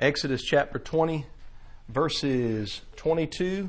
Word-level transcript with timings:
Exodus 0.00 0.44
chapter 0.44 0.78
20, 0.78 1.26
verses 1.88 2.82
22 2.94 3.68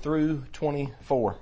through 0.00 0.44
24. 0.54 1.36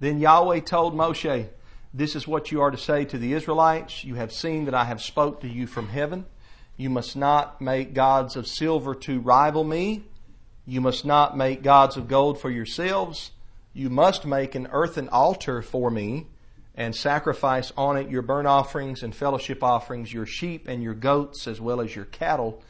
Then 0.00 0.18
Yahweh 0.18 0.60
told 0.60 0.94
Moshe, 0.94 1.48
This 1.92 2.16
is 2.16 2.26
what 2.26 2.50
you 2.50 2.62
are 2.62 2.70
to 2.70 2.78
say 2.78 3.04
to 3.04 3.18
the 3.18 3.34
Israelites. 3.34 4.02
You 4.02 4.14
have 4.14 4.32
seen 4.32 4.64
that 4.64 4.72
I 4.72 4.84
have 4.84 5.02
spoke 5.02 5.42
to 5.42 5.48
you 5.48 5.66
from 5.66 5.88
heaven. 5.88 6.24
You 6.78 6.88
must 6.88 7.14
not 7.14 7.60
make 7.60 7.92
gods 7.92 8.34
of 8.34 8.46
silver 8.46 8.94
to 8.94 9.20
rival 9.20 9.62
me. 9.62 10.04
You 10.64 10.80
must 10.80 11.04
not 11.04 11.36
make 11.36 11.62
gods 11.62 11.98
of 11.98 12.08
gold 12.08 12.40
for 12.40 12.48
yourselves. 12.48 13.32
You 13.74 13.90
must 13.90 14.24
make 14.24 14.54
an 14.54 14.68
earthen 14.72 15.10
altar 15.10 15.60
for 15.60 15.90
me 15.90 16.28
and 16.76 16.94
sacrifice 16.94 17.72
on 17.76 17.96
it 17.96 18.10
your 18.10 18.22
burnt 18.22 18.46
offerings 18.46 19.02
and 19.02 19.14
fellowship 19.14 19.62
offerings, 19.62 20.12
your 20.12 20.26
sheep 20.26 20.68
and 20.68 20.82
your 20.82 20.94
goats, 20.94 21.46
as 21.46 21.60
well 21.60 21.80
as 21.80 21.94
your 21.94 22.04
cattle. 22.04 22.62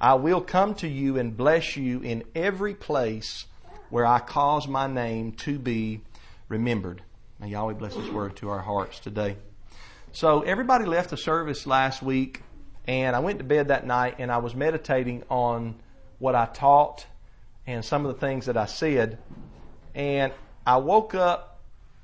I 0.00 0.14
will 0.14 0.40
come 0.40 0.74
to 0.76 0.88
you 0.88 1.16
and 1.16 1.36
bless 1.36 1.76
you 1.76 2.00
in 2.00 2.24
every 2.34 2.74
place 2.74 3.46
where 3.88 4.04
I 4.04 4.18
cause 4.18 4.68
my 4.68 4.86
name 4.86 5.32
to 5.32 5.58
be 5.58 6.02
remembered. 6.48 7.02
May 7.40 7.48
Yahweh 7.48 7.74
bless 7.74 7.94
His 7.94 8.10
word 8.10 8.36
to 8.36 8.50
our 8.50 8.60
hearts 8.60 8.98
today. 9.00 9.36
So, 10.12 10.42
everybody 10.42 10.84
left 10.84 11.10
the 11.10 11.16
service 11.16 11.66
last 11.66 12.02
week, 12.02 12.42
and 12.86 13.16
I 13.16 13.20
went 13.20 13.38
to 13.38 13.44
bed 13.44 13.68
that 13.68 13.86
night 13.86 14.16
and 14.18 14.30
I 14.30 14.38
was 14.38 14.54
meditating 14.54 15.24
on 15.28 15.76
what 16.18 16.34
I 16.34 16.46
taught 16.46 17.06
and 17.66 17.84
some 17.84 18.04
of 18.04 18.14
the 18.14 18.20
things 18.20 18.46
that 18.46 18.56
I 18.56 18.66
said. 18.66 19.18
And 19.94 20.32
I 20.66 20.76
woke 20.76 21.14
up 21.14 21.53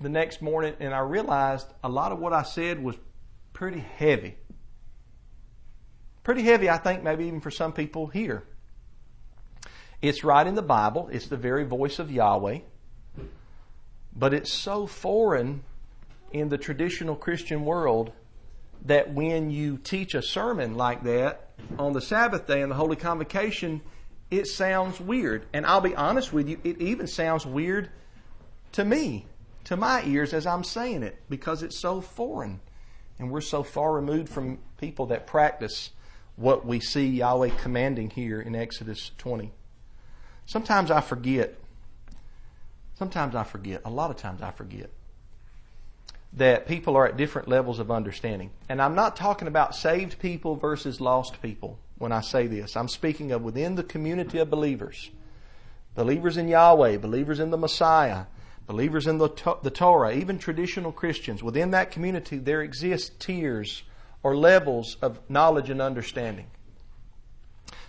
the 0.01 0.09
next 0.09 0.41
morning 0.41 0.75
and 0.81 0.95
I 0.95 1.01
realized 1.01 1.67
a 1.85 1.89
lot 1.89 2.11
of 2.11 2.19
what 2.19 2.33
I 2.33 2.43
said 2.43 2.83
was 2.83 2.97
pretty 3.53 3.81
heavy. 3.81 4.37
Pretty 6.25 6.43
heavy, 6.43 6.71
I 6.71 6.79
think, 6.79 7.03
maybe 7.03 7.27
even 7.27 7.41
for 7.41 7.51
some 7.51 7.73
people 7.73 8.07
here. 8.07 8.45
It's 10.01 10.25
right 10.25 10.47
in 10.47 10.55
the 10.55 10.63
Bible, 10.63 11.11
it's 11.13 11.27
the 11.27 11.37
very 11.37 11.65
voice 11.65 11.99
of 11.99 12.11
Yahweh, 12.11 12.61
but 14.17 14.33
it's 14.33 14.51
so 14.51 14.87
foreign 14.87 15.63
in 16.33 16.49
the 16.49 16.57
traditional 16.57 17.17
Christian 17.17 17.65
world 17.65 18.13
that 18.87 19.13
when 19.13 19.51
you 19.51 19.77
teach 19.77 20.15
a 20.15 20.23
sermon 20.23 20.77
like 20.77 21.03
that 21.03 21.51
on 21.79 21.93
the 21.93 22.01
Sabbath 22.01 22.47
day 22.47 22.63
in 22.63 22.71
the 22.71 22.75
Holy 22.75 22.97
Convocation, 22.97 23.83
it 24.31 24.47
sounds 24.47 24.99
weird. 24.99 25.45
And 25.53 25.67
I'll 25.67 25.83
be 25.83 25.95
honest 25.95 26.33
with 26.33 26.49
you, 26.49 26.59
it 26.65 26.81
even 26.81 27.07
sounds 27.07 27.45
weird 27.45 27.91
to 28.73 28.85
me 28.85 29.27
to 29.65 29.77
my 29.77 30.03
ears 30.05 30.33
as 30.33 30.47
I'm 30.47 30.65
saying 30.65 31.03
it 31.03 31.23
because 31.29 31.63
it's 31.63 31.79
so 31.79 32.01
foreign. 32.01 32.61
And 33.19 33.31
we're 33.31 33.43
so 33.43 33.63
far 33.63 33.93
removed 33.93 34.31
from 34.31 34.59
people 34.79 35.07
that 35.07 35.27
practice 35.27 35.91
what 36.37 36.65
we 36.65 36.81
see 36.81 37.07
Yahweh 37.07 37.51
commanding 37.61 38.11
here 38.11 38.41
in 38.41 38.55
Exodus 38.55 39.11
20. 39.19 39.53
Sometimes 40.47 40.91
I 40.91 41.03
forget. 41.03 41.59
Sometimes 42.95 43.35
I 43.35 43.45
forget. 43.45 43.83
A 43.85 43.91
lot 43.91 44.11
of 44.11 44.17
times 44.17 44.41
I 44.43 44.51
forget 44.51 44.91
that 46.33 46.67
people 46.67 46.97
are 46.97 47.07
at 47.07 47.17
different 47.17 47.49
levels 47.49 47.79
of 47.79 47.91
understanding. 47.91 48.51
And 48.69 48.81
I'm 48.81 48.95
not 48.95 49.17
talking 49.17 49.49
about 49.49 49.75
saved 49.75 50.19
people 50.19 50.55
versus 50.57 51.01
lost 51.01 51.43
people 51.43 51.79
when 51.99 52.13
I 52.13 52.21
say 52.21 52.47
this. 52.47 52.77
I'm 52.77 52.89
speaking 52.89 53.33
of 53.33 53.43
within 53.43 53.75
the 53.75 53.83
community 53.83 54.39
of 54.39 54.49
believers. 54.49 55.11
Believers 55.95 56.37
in 56.37 56.49
Yahweh, 56.49 56.99
believers 56.99 57.41
in 57.41 57.51
the 57.51 57.59
Messiah, 57.59 58.27
believers 58.67 59.07
in 59.07 59.19
the, 59.19 59.29
the 59.63 59.71
Torah, 59.71 60.13
even 60.13 60.39
traditional 60.39 60.93
Christians, 60.93 61.43
within 61.43 61.73
that 61.73 61.91
community 61.91 62.39
there 62.39 62.63
exist 62.63 63.21
tiers 63.21 63.83
or 64.23 64.37
levels 64.37 64.97
of 65.03 65.19
knowledge 65.29 65.71
and 65.71 65.81
understanding. 65.81 66.47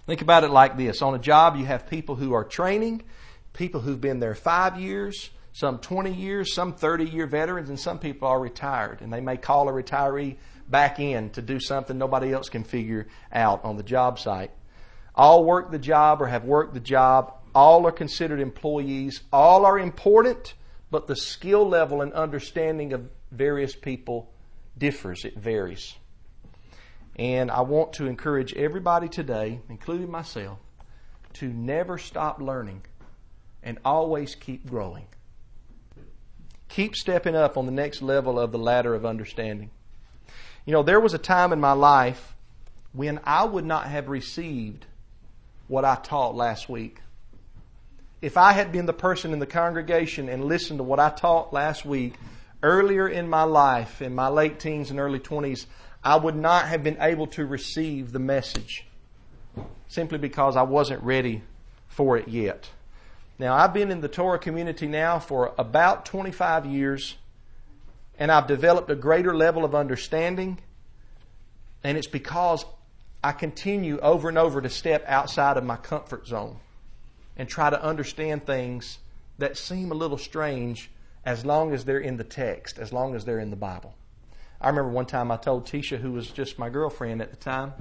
Think 0.06 0.22
about 0.22 0.44
it 0.44 0.50
like 0.50 0.78
this. 0.78 1.02
On 1.02 1.14
a 1.14 1.20
job, 1.20 1.56
you 1.56 1.66
have 1.66 1.88
people 1.88 2.16
who 2.16 2.34
are 2.34 2.44
training, 2.44 3.04
people 3.54 3.82
who've 3.82 4.02
been 4.02 4.20
there 4.20 4.36
five 4.36 4.80
years, 4.80 5.30
some 5.54 5.80
20 5.80 6.14
years, 6.14 6.54
some 6.54 6.74
30 6.74 7.06
year 7.06 7.28
veterans, 7.28 7.70
and 7.70 7.80
some 7.80 8.00
people 8.00 8.28
are 8.28 8.40
retired. 8.40 9.02
And 9.02 9.12
they 9.12 9.22
may 9.22 9.38
call 9.38 9.70
a 9.70 9.72
retiree 9.72 10.38
back 10.68 11.00
in 11.00 11.30
to 11.32 11.42
do 11.42 11.60
something 11.60 11.98
nobody 11.98 12.34
else 12.34 12.50
can 12.50 12.64
figure 12.64 13.08
out 13.32 13.64
on 13.64 13.78
the 13.78 13.84
job 13.84 14.18
site. 14.18 14.52
All 15.14 15.44
work 15.44 15.72
the 15.72 15.80
job 15.80 16.22
or 16.22 16.28
have 16.28 16.46
worked 16.46 16.74
the 16.74 16.80
job. 16.80 17.34
All 17.54 17.86
are 17.86 17.92
considered 17.92 18.40
employees. 18.40 19.22
All 19.32 19.66
are 19.66 19.78
important 19.78 20.54
but 20.92 21.08
the 21.08 21.16
skill 21.16 21.68
level 21.68 22.02
and 22.02 22.14
understanding 22.14 22.92
of 22.92 23.10
various 23.32 23.76
people 23.76 24.30
differs, 24.78 25.24
it 25.24 25.38
varies. 25.38 25.96
And 27.16 27.50
I 27.50 27.62
want 27.62 27.94
to 27.94 28.08
encourage 28.08 28.54
everybody 28.54 29.08
today, 29.08 29.62
including 29.70 30.12
myself, 30.12 30.60
to 31.34 31.48
never 31.48 31.98
stop 31.98 32.42
learning 32.42 32.84
and 33.64 33.80
always 33.86 34.36
keep 34.36 34.70
growing. 34.70 35.06
Keep 36.68 36.96
stepping 36.96 37.36
up 37.36 37.58
on 37.58 37.66
the 37.66 37.72
next 37.72 38.02
level 38.02 38.40
of 38.40 38.52
the 38.52 38.58
ladder 38.58 38.94
of 38.94 39.06
understanding. 39.06 39.72
You 40.66 40.74
know, 40.74 40.84
there 40.84 41.00
was 41.00 41.14
a 41.14 41.18
time 41.18 41.54
in 41.54 41.60
my 41.60 41.74
life 41.74 42.36
when 42.92 43.20
I 43.24 43.46
would 43.46 43.66
not 43.66 43.88
have 43.88 44.10
received 44.10 44.86
what 45.68 45.86
I 45.86 45.96
taught 45.96 46.36
last 46.36 46.68
week 46.70 47.00
if 48.22 48.38
I 48.38 48.54
had 48.54 48.72
been 48.72 48.86
the 48.86 48.94
person 48.94 49.34
in 49.34 49.40
the 49.40 49.48
congregation 49.48 50.30
and 50.30 50.46
listened 50.46 50.78
to 50.78 50.84
what 50.84 51.00
I 51.00 51.10
taught 51.10 51.52
last 51.52 51.86
week, 51.86 52.14
earlier 52.62 53.08
in 53.08 53.28
my 53.28 53.44
life, 53.44 54.02
in 54.02 54.14
my 54.14 54.28
late 54.28 54.60
teens 54.60 54.92
and 54.92 55.00
early 55.00 55.20
20s, 55.20 55.66
I 56.04 56.16
would 56.18 56.36
not 56.36 56.68
have 56.68 56.84
been 56.84 56.98
able 57.00 57.28
to 57.28 57.46
receive 57.46 58.12
the 58.12 58.20
message 58.20 58.86
simply 59.88 60.20
because 60.20 60.56
I 60.56 60.62
wasn't 60.62 61.04
ready 61.04 61.42
for 61.88 62.16
it 62.18 62.28
yet. 62.28 62.70
Now, 63.40 63.56
I've 63.56 63.74
been 63.74 63.90
in 63.90 64.02
the 64.02 64.08
Torah 64.08 64.38
community 64.38 64.88
now 64.88 65.18
for 65.18 65.54
about 65.58 66.06
25 66.06 66.68
years, 66.68 67.16
and 68.20 68.32
I've 68.32 68.46
developed 68.46 68.92
a 68.92 68.96
greater 68.96 69.36
level 69.36 69.66
of 69.66 69.74
understanding, 69.74 70.60
and 71.84 71.98
it's 71.98 72.08
because 72.08 72.66
I 73.24 73.32
continue 73.32 74.00
over 74.00 74.30
and 74.30 74.38
over 74.38 74.62
to 74.62 74.70
step 74.70 75.04
outside 75.08 75.58
of 75.58 75.64
my 75.64 75.76
comfort 75.76 76.28
zone 76.28 76.60
and 77.38 77.48
try 77.48 77.70
to 77.70 77.82
understand 77.82 78.44
things 78.44 79.00
that 79.38 79.58
seem 79.58 79.92
a 79.92 79.96
little 79.96 80.18
strange 80.18 80.92
as 81.26 81.46
long 81.46 81.74
as 81.74 81.86
they're 81.86 82.00
in 82.00 82.18
the 82.18 82.24
text, 82.24 82.80
as 82.80 82.92
long 82.92 83.16
as 83.16 83.26
they're 83.26 83.40
in 83.40 83.50
the 83.50 83.56
Bible. 83.56 83.96
I 84.60 84.70
remember 84.70 84.92
one 84.92 85.06
time 85.06 85.32
I 85.32 85.38
told 85.38 85.66
Tisha, 85.66 86.00
who 86.00 86.12
was 86.12 86.28
just 86.28 86.60
my 86.60 86.70
girlfriend 86.70 87.22
at 87.22 87.32
the 87.32 87.38
time, 87.38 87.74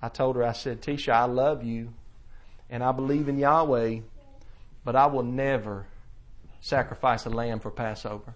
I 0.00 0.08
told 0.08 0.36
her, 0.36 0.44
I 0.44 0.52
said, 0.52 0.80
Tisha, 0.80 1.12
I 1.12 1.24
love 1.24 1.64
you 1.64 1.92
and 2.70 2.82
I 2.82 2.92
believe 2.92 3.28
in 3.28 3.38
Yahweh, 3.38 4.00
but 4.84 4.96
I 4.96 5.06
will 5.06 5.22
never 5.22 5.86
sacrifice 6.60 7.26
a 7.26 7.30
lamb 7.30 7.60
for 7.60 7.70
Passover. 7.70 8.34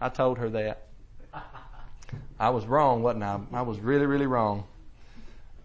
I 0.00 0.08
told 0.08 0.38
her 0.38 0.50
that. 0.50 0.86
I 2.38 2.50
was 2.50 2.66
wrong, 2.66 3.02
wasn't 3.02 3.24
I? 3.24 3.40
I 3.52 3.62
was 3.62 3.78
really, 3.80 4.06
really 4.06 4.26
wrong. 4.26 4.64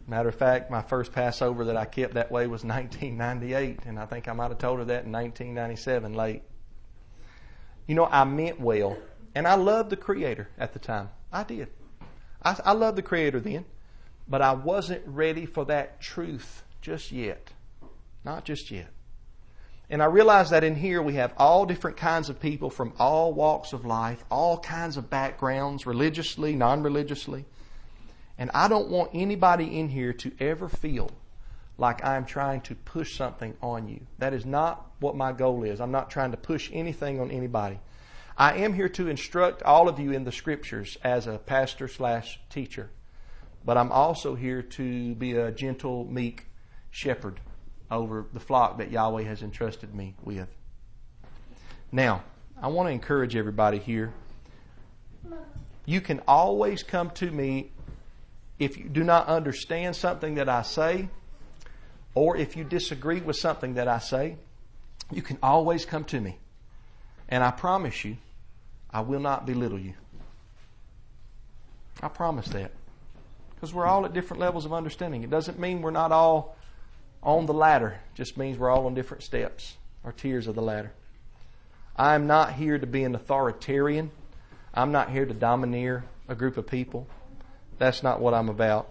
Matter 0.09 0.29
of 0.29 0.35
fact, 0.35 0.71
my 0.71 0.81
first 0.81 1.11
Passover 1.11 1.65
that 1.65 1.77
I 1.77 1.85
kept 1.85 2.15
that 2.15 2.31
way 2.31 2.47
was 2.47 2.63
1998, 2.65 3.81
and 3.85 3.99
I 3.99 4.07
think 4.07 4.27
I 4.27 4.33
might 4.33 4.49
have 4.49 4.57
told 4.57 4.79
her 4.79 4.85
that 4.85 5.05
in 5.05 5.11
1997 5.11 6.15
late. 6.15 6.41
You 7.85 7.93
know, 7.93 8.05
I 8.05 8.23
meant 8.23 8.59
well, 8.59 8.97
and 9.35 9.47
I 9.47 9.53
loved 9.53 9.91
the 9.91 9.95
Creator 9.95 10.49
at 10.57 10.73
the 10.73 10.79
time. 10.79 11.09
I 11.31 11.43
did. 11.43 11.67
I, 12.41 12.59
I 12.65 12.71
loved 12.71 12.97
the 12.97 13.03
Creator 13.03 13.39
then, 13.41 13.65
but 14.27 14.41
I 14.41 14.53
wasn't 14.53 15.03
ready 15.05 15.45
for 15.45 15.63
that 15.65 16.01
truth 16.01 16.63
just 16.81 17.11
yet. 17.11 17.51
Not 18.25 18.45
just 18.45 18.71
yet. 18.71 18.89
And 19.91 20.01
I 20.01 20.05
realize 20.05 20.49
that 20.49 20.63
in 20.63 20.75
here 20.75 21.03
we 21.03 21.15
have 21.15 21.33
all 21.37 21.67
different 21.67 21.97
kinds 21.97 22.29
of 22.29 22.39
people 22.39 22.71
from 22.71 22.93
all 22.97 23.31
walks 23.31 23.73
of 23.73 23.85
life, 23.85 24.23
all 24.31 24.57
kinds 24.57 24.97
of 24.97 25.11
backgrounds, 25.11 25.85
religiously, 25.85 26.55
non 26.55 26.81
religiously. 26.81 27.45
And 28.39 28.49
I 28.53 28.69
don't 28.69 28.87
want 28.87 29.11
anybody 29.13 29.77
in 29.77 29.89
here 29.89 30.13
to 30.13 30.31
ever 30.39 30.69
feel 30.69 31.11
like 31.77 32.03
I'm 32.05 32.25
trying 32.25 32.61
to 32.61 32.75
push 32.75 33.15
something 33.17 33.53
on 33.61 33.89
you. 33.89 33.99
That 34.17 34.33
is 34.33 34.45
not 34.45 34.89
what 35.01 35.15
my 35.15 35.33
goal 35.33 35.63
is. 35.63 35.81
I'm 35.81 35.91
not 35.91 36.09
trying 36.09 36.31
to 36.31 36.37
push 36.37 36.69
anything 36.73 37.19
on 37.19 37.31
anybody. 37.31 37.79
I 38.37 38.55
am 38.59 38.73
here 38.73 38.87
to 38.89 39.09
instruct 39.09 39.61
all 39.63 39.89
of 39.89 39.99
you 39.99 40.13
in 40.13 40.23
the 40.23 40.31
scriptures 40.31 40.97
as 41.03 41.27
a 41.27 41.37
pastor 41.37 41.89
slash 41.89 42.39
teacher. 42.49 42.89
But 43.65 43.77
I'm 43.77 43.91
also 43.91 44.35
here 44.35 44.61
to 44.61 45.15
be 45.15 45.33
a 45.33 45.51
gentle, 45.51 46.05
meek 46.05 46.45
shepherd 46.91 47.41
over 47.91 48.25
the 48.31 48.39
flock 48.39 48.77
that 48.77 48.89
Yahweh 48.89 49.23
has 49.23 49.43
entrusted 49.43 49.93
me 49.93 50.15
with. 50.23 50.47
Now, 51.91 52.23
I 52.61 52.69
want 52.69 52.87
to 52.87 52.93
encourage 52.93 53.35
everybody 53.35 53.79
here. 53.79 54.13
You 55.85 55.99
can 55.99 56.21
always 56.25 56.83
come 56.83 57.09
to 57.11 57.29
me 57.29 57.71
if 58.59 58.77
you 58.77 58.89
do 58.89 59.03
not 59.03 59.27
understand 59.27 59.95
something 59.95 60.35
that 60.35 60.49
I 60.49 60.61
say, 60.61 61.09
or 62.13 62.35
if 62.35 62.57
you 62.57 62.63
disagree 62.63 63.21
with 63.21 63.37
something 63.37 63.75
that 63.75 63.87
I 63.87 63.99
say, 63.99 64.35
you 65.11 65.21
can 65.21 65.37
always 65.41 65.85
come 65.85 66.03
to 66.05 66.19
me. 66.19 66.37
And 67.29 67.43
I 67.43 67.51
promise 67.51 68.03
you, 68.03 68.17
I 68.91 69.01
will 69.01 69.19
not 69.19 69.45
belittle 69.45 69.79
you. 69.79 69.93
I 72.01 72.07
promise 72.07 72.47
that. 72.49 72.71
Because 73.55 73.73
we're 73.73 73.85
all 73.85 74.05
at 74.05 74.13
different 74.13 74.41
levels 74.41 74.65
of 74.65 74.73
understanding. 74.73 75.23
It 75.23 75.29
doesn't 75.29 75.59
mean 75.59 75.81
we're 75.81 75.91
not 75.91 76.11
all 76.11 76.55
on 77.21 77.45
the 77.45 77.53
ladder, 77.53 77.99
it 78.13 78.15
just 78.15 78.37
means 78.37 78.57
we're 78.57 78.69
all 78.69 78.85
on 78.85 78.93
different 78.93 79.23
steps 79.23 79.75
or 80.05 80.13
tiers 80.13 80.47
of 80.47 80.55
the 80.55 80.61
ladder. 80.61 80.93
I'm 81.97 82.27
not 82.27 82.53
here 82.53 82.77
to 82.77 82.87
be 82.87 83.03
an 83.03 83.13
authoritarian. 83.13 84.11
I'm 84.73 84.93
not 84.93 85.09
here 85.11 85.25
to 85.25 85.33
domineer 85.33 86.05
a 86.29 86.35
group 86.35 86.55
of 86.55 86.65
people. 86.65 87.07
That's 87.79 88.03
not 88.03 88.21
what 88.21 88.33
I'm 88.33 88.49
about. 88.49 88.89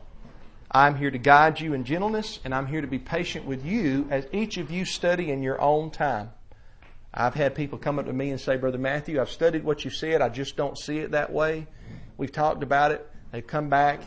I'm 0.70 0.96
here 0.96 1.10
to 1.10 1.18
guide 1.18 1.60
you 1.60 1.72
in 1.74 1.84
gentleness, 1.84 2.40
and 2.44 2.54
I'm 2.54 2.66
here 2.66 2.80
to 2.80 2.86
be 2.86 2.98
patient 2.98 3.46
with 3.46 3.64
you 3.64 4.06
as 4.10 4.26
each 4.32 4.56
of 4.56 4.70
you 4.70 4.84
study 4.84 5.30
in 5.30 5.42
your 5.42 5.60
own 5.60 5.90
time. 5.90 6.30
I've 7.12 7.34
had 7.34 7.54
people 7.54 7.78
come 7.78 7.98
up 7.98 8.06
to 8.06 8.12
me 8.12 8.30
and 8.30 8.40
say, 8.40 8.56
Brother 8.56 8.78
Matthew, 8.78 9.20
I've 9.20 9.30
studied 9.30 9.64
what 9.64 9.84
you 9.84 9.90
said. 9.90 10.20
I 10.20 10.28
just 10.28 10.56
don't 10.56 10.76
see 10.76 10.98
it 10.98 11.12
that 11.12 11.32
way. 11.32 11.66
We've 12.16 12.32
talked 12.32 12.62
about 12.62 12.92
it. 12.92 13.08
They've 13.32 13.46
come 13.46 13.68
back, 13.68 14.00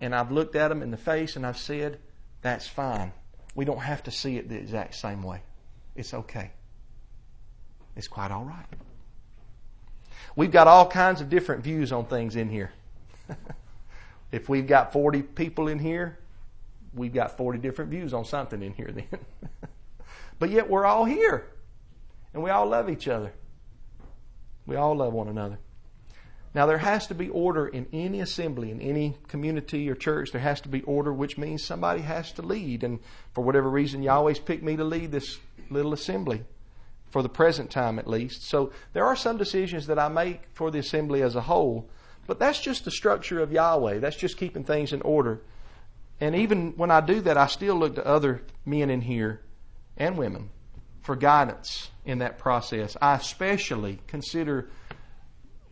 and 0.00 0.14
I've 0.14 0.30
looked 0.30 0.56
at 0.56 0.68
them 0.68 0.82
in 0.82 0.90
the 0.90 0.96
face 0.96 1.36
and 1.36 1.46
I've 1.46 1.58
said, 1.58 1.98
That's 2.42 2.66
fine. 2.66 3.12
We 3.54 3.64
don't 3.64 3.78
have 3.78 4.02
to 4.04 4.10
see 4.10 4.36
it 4.36 4.48
the 4.48 4.56
exact 4.56 4.94
same 4.94 5.22
way. 5.22 5.42
It's 5.94 6.12
okay. 6.12 6.50
It's 7.94 8.08
quite 8.08 8.30
all 8.30 8.44
right. 8.44 8.66
We've 10.34 10.50
got 10.50 10.66
all 10.66 10.86
kinds 10.86 11.22
of 11.22 11.30
different 11.30 11.64
views 11.64 11.92
on 11.92 12.04
things 12.04 12.36
in 12.36 12.50
here. 12.50 12.72
if 14.36 14.48
we've 14.48 14.66
got 14.66 14.92
40 14.92 15.22
people 15.22 15.66
in 15.66 15.78
here, 15.78 16.18
we've 16.94 17.12
got 17.12 17.36
40 17.36 17.58
different 17.58 17.90
views 17.90 18.12
on 18.12 18.24
something 18.24 18.62
in 18.62 18.74
here 18.74 18.90
then. 18.92 19.08
but 20.38 20.50
yet 20.50 20.68
we're 20.68 20.84
all 20.84 21.04
here. 21.04 21.46
And 22.34 22.42
we 22.42 22.50
all 22.50 22.66
love 22.66 22.90
each 22.90 23.08
other. 23.08 23.32
We 24.66 24.76
all 24.76 24.94
love 24.94 25.14
one 25.14 25.28
another. 25.28 25.58
Now, 26.54 26.66
there 26.66 26.78
has 26.78 27.06
to 27.08 27.14
be 27.14 27.28
order 27.28 27.66
in 27.66 27.86
any 27.92 28.20
assembly, 28.20 28.70
in 28.70 28.80
any 28.80 29.16
community 29.28 29.88
or 29.90 29.94
church. 29.94 30.32
There 30.32 30.40
has 30.40 30.60
to 30.62 30.68
be 30.68 30.82
order, 30.82 31.12
which 31.12 31.38
means 31.38 31.64
somebody 31.64 32.02
has 32.02 32.32
to 32.32 32.42
lead. 32.42 32.82
And 32.82 33.00
for 33.32 33.42
whatever 33.42 33.70
reason, 33.70 34.02
you 34.02 34.10
always 34.10 34.38
pick 34.38 34.62
me 34.62 34.76
to 34.76 34.84
lead 34.84 35.12
this 35.12 35.38
little 35.70 35.92
assembly 35.92 36.44
for 37.10 37.22
the 37.22 37.28
present 37.28 37.70
time 37.70 37.98
at 37.98 38.06
least. 38.06 38.42
So 38.42 38.72
there 38.92 39.04
are 39.04 39.16
some 39.16 39.36
decisions 39.38 39.86
that 39.86 39.98
I 39.98 40.08
make 40.08 40.42
for 40.52 40.70
the 40.70 40.78
assembly 40.78 41.22
as 41.22 41.36
a 41.36 41.42
whole, 41.42 41.88
but 42.26 42.38
that's 42.38 42.60
just 42.60 42.84
the 42.84 42.90
structure 42.90 43.40
of 43.40 43.52
Yahweh. 43.52 43.98
That's 43.98 44.16
just 44.16 44.36
keeping 44.36 44.64
things 44.64 44.92
in 44.92 45.02
order. 45.02 45.40
And 46.20 46.34
even 46.34 46.72
when 46.76 46.90
I 46.90 47.00
do 47.00 47.20
that, 47.22 47.36
I 47.36 47.46
still 47.46 47.76
look 47.76 47.94
to 47.96 48.06
other 48.06 48.42
men 48.64 48.90
in 48.90 49.02
here 49.02 49.40
and 49.96 50.16
women 50.16 50.50
for 51.02 51.14
guidance 51.14 51.90
in 52.04 52.18
that 52.18 52.38
process. 52.38 52.96
I 53.00 53.14
especially 53.14 54.00
consider 54.06 54.68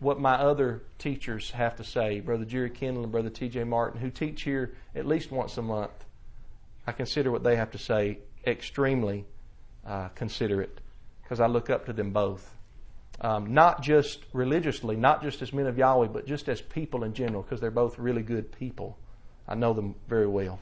what 0.01 0.21
my 0.21 0.35
other 0.35 0.83
teachers 0.99 1.53
have 1.53 1.77
to 1.77 1.85
say, 1.85 2.21
Brother 2.21 2.45
Jerry 2.45 2.71
Kendall 2.71 3.05
and 3.05 3.13
Brother 3.13 3.31
T.J. 3.31 3.65
Martin, 3.65 4.01
who 4.01 4.11
teach 4.11 4.43
here 4.43 4.75
at 4.95 5.07
least 5.07 5.33
once 5.33 5.57
a 5.57 5.63
month. 5.63 6.05
I 6.87 6.93
consider 6.93 7.31
what 7.31 7.43
they 7.43 7.57
have 7.57 7.71
to 7.71 7.79
say 7.79 8.19
extremely 8.47 9.25
uh, 9.87 10.09
considerate 10.09 10.81
because 11.23 11.41
I 11.41 11.47
look 11.47 11.71
up 11.71 11.87
to 11.87 11.93
them 11.93 12.11
both. 12.11 12.54
Um, 13.21 13.55
not 13.55 13.83
just 13.83 14.25
religiously, 14.33 14.97
not 14.97 15.23
just 15.23 15.41
as 15.41 15.53
men 15.53 15.67
of 15.67 15.79
Yahweh, 15.79 16.09
but 16.09 16.27
just 16.27 16.49
as 16.49 16.61
people 16.61 17.05
in 17.05 17.15
general, 17.15 17.43
because 17.43 17.61
they're 17.61 17.71
both 17.71 17.99
really 17.99 18.23
good 18.23 18.51
people. 18.53 18.99
I 19.47 19.55
know 19.55 19.73
them 19.73 19.95
very 20.09 20.27
well. 20.27 20.59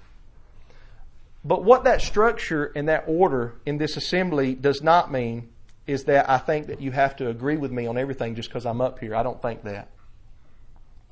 But 1.45 1.65
what 1.65 1.85
that 1.85 2.03
structure 2.03 2.71
and 2.77 2.89
that 2.89 3.05
order 3.07 3.55
in 3.67 3.79
this 3.79 3.97
assembly 3.97 4.55
does 4.55 4.83
not 4.83 5.11
mean 5.11 5.49
is 5.87 6.05
that 6.05 6.31
I 6.31 6.39
think 6.39 6.69
that 6.69 6.81
you 6.81 6.93
have 6.93 7.17
to 7.17 7.29
agree 7.29 7.57
with 7.57 7.73
me 7.73 7.87
on 7.87 7.99
everything 7.99 8.37
just 8.37 8.49
because 8.49 8.67
I'm 8.67 8.81
up 8.81 9.01
here. 9.01 9.15
I 9.15 9.23
don't 9.23 9.43
think 9.43 9.65
that. 9.65 9.89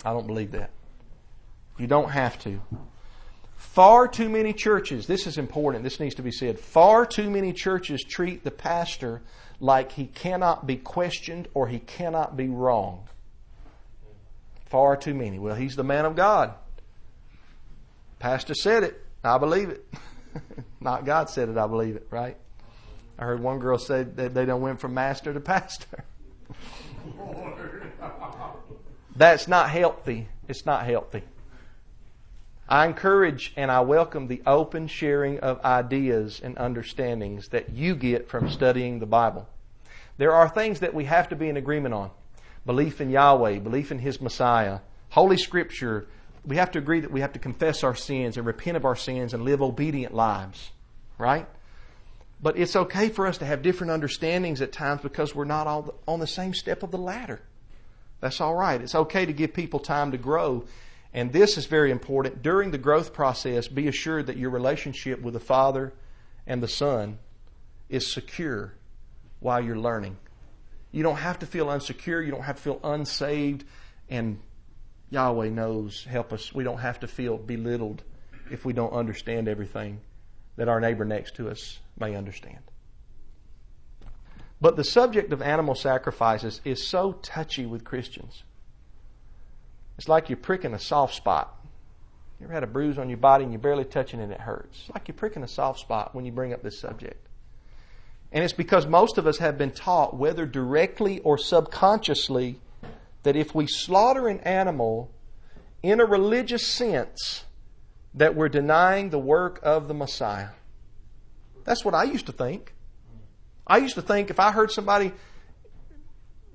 I 0.05 0.13
don't 0.13 0.27
believe 0.27 0.53
that. 0.53 0.71
You 1.79 1.87
don't 1.87 2.11
have 2.11 2.39
to. 2.41 2.61
Far 3.57 4.09
too 4.09 4.29
many 4.29 4.53
churches, 4.53 5.07
this 5.07 5.27
is 5.27 5.37
important, 5.37 5.85
this 5.85 6.01
needs 6.01 6.15
to 6.15 6.23
be 6.23 6.31
said. 6.31 6.59
Far 6.59 7.05
too 7.05 7.29
many 7.29 7.53
churches 7.53 8.03
treat 8.03 8.45
the 8.45 8.51
pastor 8.51 9.23
like 9.61 9.93
he 9.93 10.07
cannot 10.07 10.67
be 10.67 10.77
questioned 10.77 11.47
or 11.55 11.69
he 11.69 11.79
cannot 11.79 12.37
be 12.37 12.49
wrong. 12.49 13.07
Far 14.67 14.97
too 14.97 15.15
many. 15.15 15.39
Well, 15.39 15.55
he's 15.55 15.77
the 15.77 15.85
man 15.85 16.07
of 16.07 16.17
God. 16.17 16.55
Pastor 18.19 18.55
said 18.55 18.83
it. 18.83 19.05
I 19.23 19.39
believe 19.39 19.69
it. 19.69 19.87
Not 20.81 21.05
God 21.05 21.29
said 21.29 21.49
it, 21.49 21.59
I 21.59 21.67
believe 21.67 21.97
it, 21.97 22.07
right? 22.11 22.37
I 23.19 23.25
heard 23.25 23.43
one 23.43 23.59
girl 23.59 23.77
say 23.77 24.03
that 24.05 24.33
they 24.33 24.47
don't 24.47 24.63
went 24.63 24.81
from 24.81 24.95
master 24.95 25.35
to 25.35 25.41
pastor. 25.41 26.05
That's 29.17 29.47
not 29.47 29.69
healthy. 29.69 30.29
It's 30.49 30.65
not 30.65 30.87
healthy. 30.87 31.23
I 32.71 32.87
encourage 32.87 33.53
and 33.57 33.69
I 33.69 33.81
welcome 33.81 34.29
the 34.29 34.43
open 34.47 34.87
sharing 34.87 35.41
of 35.41 35.61
ideas 35.65 36.41
and 36.41 36.57
understandings 36.57 37.49
that 37.49 37.71
you 37.71 37.97
get 37.97 38.29
from 38.29 38.49
studying 38.49 39.01
the 39.01 39.07
Bible. 39.07 39.49
There 40.19 40.33
are 40.33 40.49
things 40.49 40.79
that 40.79 40.95
we 40.95 41.07
have 41.07 41.29
to 41.31 41.37
be 41.37 41.49
in 41.49 41.57
agreement 41.57 41.95
on. 41.95 42.13
Belief 42.65 43.01
in 43.01 43.11
Yahweh, 43.11 43.59
belief 43.59 43.91
in 43.91 43.99
His 43.99 44.21
Messiah, 44.21 44.79
Holy 45.09 45.37
Scripture. 45.37 46.07
We 46.47 46.57
have 46.57 46.71
to 46.71 46.79
agree 46.79 47.01
that 47.01 47.11
we 47.11 47.23
have 47.23 47.33
to 47.33 47.41
confess 47.41 47.83
our 47.83 47.97
sins 47.97 48.37
and 48.37 48.47
repent 48.47 48.77
of 48.77 48.85
our 48.85 48.95
sins 48.95 49.35
and 49.35 49.45
live 49.45 49.61
obedient 49.61 50.15
lives. 50.15 50.71
Right? 51.19 51.49
But 52.41 52.57
it's 52.57 52.77
okay 52.77 53.09
for 53.09 53.27
us 53.27 53.39
to 53.39 53.47
have 53.47 53.63
different 53.63 53.91
understandings 53.91 54.61
at 54.61 54.71
times 54.71 55.01
because 55.03 55.35
we're 55.35 55.45
not 55.45 55.67
all 55.67 55.95
on 56.07 56.21
the 56.21 56.27
same 56.29 56.55
step 56.55 56.85
of 56.85 56.93
the 56.93 56.99
ladder. 56.99 57.41
That's 58.21 58.41
all 58.41 58.55
right. 58.55 58.81
It's 58.81 58.95
okay 58.95 59.27
to 59.27 59.33
give 59.33 59.55
people 59.55 59.81
time 59.81 60.13
to 60.13 60.19
grow 60.19 60.67
and 61.13 61.33
this 61.33 61.59
is 61.59 61.67
very 61.67 61.91
important. 61.91 62.43
During 62.43 62.71
the 62.71 62.79
growth 62.79 63.13
process, 63.13 63.67
be 63.67 63.89
assured 63.89 64.27
that 64.27 64.37
your 64.37 64.51
relationship 64.51 65.21
with 65.21 65.35
the 65.35 65.41
Father 65.41 65.93
and 66.47 66.63
the 66.63 66.69
Son 66.69 67.19
is 67.89 68.13
secure 68.13 68.75
while 69.41 69.63
you're 69.63 69.79
learning. 69.79 70.17
You 70.93 71.03
don't 71.03 71.17
have 71.17 71.41
to 71.41 71.47
feel 71.47 71.67
unsecure. 71.67 72.25
You 72.25 72.31
don't 72.31 72.43
have 72.43 72.57
to 72.57 72.63
feel 72.63 72.81
unsaved. 72.85 73.65
And 74.09 74.41
Yahweh 75.11 75.49
knows, 75.49 76.05
help 76.05 76.33
us. 76.33 76.55
We 76.55 76.65
don't 76.65 76.79
have 76.79 77.01
to 77.01 77.09
feel 77.09 77.39
belittled 77.39 78.03
if 78.51 78.65
we 78.65 78.73
don't 78.73 78.93
understand 78.93 79.49
everything 79.49 80.01
that 80.57 80.69
our 80.69 80.81
neighbor 80.81 81.05
next 81.05 81.37
to 81.37 81.49
us 81.49 81.79
may 81.99 82.15
understand. 82.15 82.59
But 84.61 84.77
the 84.77 84.85
subject 84.85 85.33
of 85.33 85.41
animal 85.41 85.75
sacrifices 85.75 86.61
is 86.65 86.87
so 86.87 87.13
touchy 87.13 87.67
with 87.67 87.85
Christians. 87.85 88.45
It's 90.01 90.09
like 90.09 90.31
you're 90.31 90.39
pricking 90.39 90.73
a 90.73 90.79
soft 90.79 91.15
spot. 91.15 91.55
You 92.41 92.47
ever 92.47 92.55
had 92.55 92.63
a 92.63 92.67
bruise 92.67 92.97
on 92.97 93.11
your 93.11 93.19
body 93.19 93.45
and 93.45 93.53
you're 93.53 93.61
barely 93.61 93.85
touching 93.85 94.19
it 94.19 94.23
and 94.23 94.33
it 94.33 94.41
hurts? 94.41 94.85
It's 94.87 94.95
like 94.95 95.07
you're 95.09 95.15
pricking 95.15 95.43
a 95.43 95.47
soft 95.47 95.79
spot 95.79 96.15
when 96.15 96.25
you 96.25 96.33
bring 96.33 96.55
up 96.55 96.63
this 96.63 96.81
subject. 96.81 97.29
And 98.33 98.43
it's 98.43 98.55
because 98.55 98.87
most 98.87 99.19
of 99.19 99.27
us 99.27 99.37
have 99.37 99.59
been 99.59 99.73
taught, 99.73 100.17
whether 100.17 100.47
directly 100.47 101.19
or 101.19 101.37
subconsciously, 101.37 102.59
that 103.25 103.37
if 103.37 103.55
we 103.55 103.67
slaughter 103.67 104.27
an 104.27 104.41
animal 104.41 105.11
in 105.83 106.01
a 106.01 106.07
religious 106.07 106.67
sense, 106.67 107.45
that 108.15 108.35
we're 108.35 108.49
denying 108.49 109.11
the 109.11 109.19
work 109.19 109.61
of 109.63 109.87
the 109.87 109.93
Messiah. 109.93 110.49
That's 111.65 111.85
what 111.85 111.95
I 111.95 112.05
used 112.05 112.25
to 112.25 112.33
think. 112.33 112.73
I 113.67 113.77
used 113.77 113.97
to 113.97 114.03
think 114.03 114.31
if 114.31 114.41
I 114.41 114.51
heard 114.51 114.71
somebody 114.71 115.13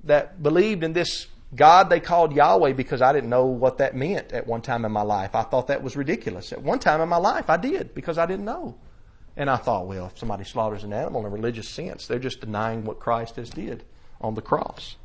that 0.04 0.42
believed 0.42 0.84
in 0.84 0.94
this 0.94 1.28
God 1.56 1.90
they 1.90 2.00
called 2.00 2.34
Yahweh 2.34 2.74
because 2.74 3.02
I 3.02 3.14
didn't 3.14 3.30
know 3.30 3.46
what 3.46 3.78
that 3.78 3.96
meant 3.96 4.32
at 4.32 4.46
one 4.46 4.62
time 4.62 4.86
in 4.86 4.92
my 4.92 5.02
life. 5.02 5.36
I 5.36 5.44
thought 5.44 5.68
that 5.68 5.84
was 5.84 5.96
ridiculous. 5.96 6.52
At 6.52 6.62
one 6.62 6.80
time 6.80 7.02
in 7.02 7.10
my 7.10 7.18
life, 7.18 7.50
I 7.50 7.58
did 7.58 7.94
because 7.94 8.18
I 8.18 8.26
didn't 8.26 8.46
know. 8.46 8.76
And 9.38 9.50
I 9.50 9.58
thought, 9.58 9.88
well, 9.88 10.08
if 10.08 10.18
somebody 10.18 10.44
slaughters 10.46 10.84
an 10.84 10.94
animal 10.94 11.22
in 11.22 11.28
a 11.28 11.30
religious 11.30 11.70
sense, 11.70 12.08
they're 12.08 12.20
just 12.20 12.40
denying 12.40 12.86
what 12.86 13.00
Christ 13.00 13.36
has 13.36 13.50
did 13.50 13.84
on 14.22 14.34
the 14.34 14.42
cross. 14.42 14.96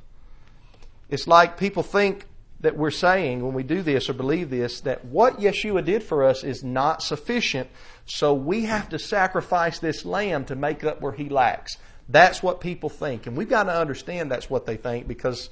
It's 1.08 1.26
like 1.26 1.56
people 1.56 1.82
think 1.82 2.26
that 2.60 2.76
we're 2.76 2.90
saying 2.90 3.42
when 3.42 3.54
we 3.54 3.62
do 3.62 3.82
this 3.82 4.08
or 4.08 4.12
believe 4.12 4.50
this 4.50 4.82
that 4.82 5.04
what 5.04 5.40
Yeshua 5.40 5.84
did 5.84 6.02
for 6.02 6.24
us 6.24 6.44
is 6.44 6.62
not 6.62 7.02
sufficient, 7.02 7.68
so 8.06 8.34
we 8.34 8.64
have 8.64 8.88
to 8.90 8.98
sacrifice 8.98 9.78
this 9.78 10.04
lamb 10.04 10.44
to 10.44 10.54
make 10.54 10.84
up 10.84 11.00
where 11.00 11.12
he 11.12 11.28
lacks. 11.28 11.76
That's 12.08 12.42
what 12.42 12.60
people 12.60 12.88
think. 12.88 13.26
And 13.26 13.36
we've 13.36 13.48
got 13.48 13.64
to 13.64 13.74
understand 13.74 14.30
that's 14.30 14.50
what 14.50 14.66
they 14.66 14.76
think 14.76 15.08
because 15.08 15.48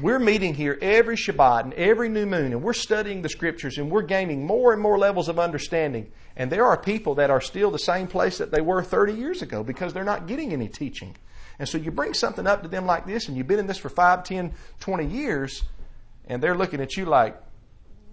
we're 0.00 0.18
meeting 0.18 0.54
here 0.54 0.78
every 0.82 1.16
Shabbat 1.16 1.64
and 1.64 1.74
every 1.74 2.08
new 2.08 2.26
moon, 2.26 2.52
and 2.52 2.62
we're 2.62 2.74
studying 2.74 3.22
the 3.22 3.28
scriptures, 3.28 3.78
and 3.78 3.90
we're 3.90 4.02
gaining 4.02 4.44
more 4.46 4.72
and 4.72 4.82
more 4.82 4.98
levels 4.98 5.28
of 5.28 5.38
understanding. 5.38 6.10
And 6.36 6.52
there 6.52 6.66
are 6.66 6.76
people 6.76 7.14
that 7.14 7.30
are 7.30 7.40
still 7.40 7.70
the 7.70 7.78
same 7.78 8.06
place 8.06 8.38
that 8.38 8.50
they 8.50 8.60
were 8.60 8.82
30 8.82 9.14
years 9.14 9.40
ago 9.40 9.62
because 9.62 9.94
they're 9.94 10.04
not 10.04 10.26
getting 10.26 10.52
any 10.52 10.68
teaching. 10.68 11.16
And 11.58 11.66
so 11.66 11.78
you 11.78 11.90
bring 11.90 12.12
something 12.12 12.46
up 12.46 12.62
to 12.62 12.68
them 12.68 12.84
like 12.84 13.06
this, 13.06 13.28
and 13.28 13.36
you've 13.36 13.46
been 13.46 13.58
in 13.58 13.66
this 13.66 13.78
for 13.78 13.88
5, 13.88 14.22
10, 14.22 14.52
20 14.80 15.06
years, 15.06 15.62
and 16.26 16.42
they're 16.42 16.56
looking 16.56 16.80
at 16.80 16.96
you 16.96 17.06
like, 17.06 17.40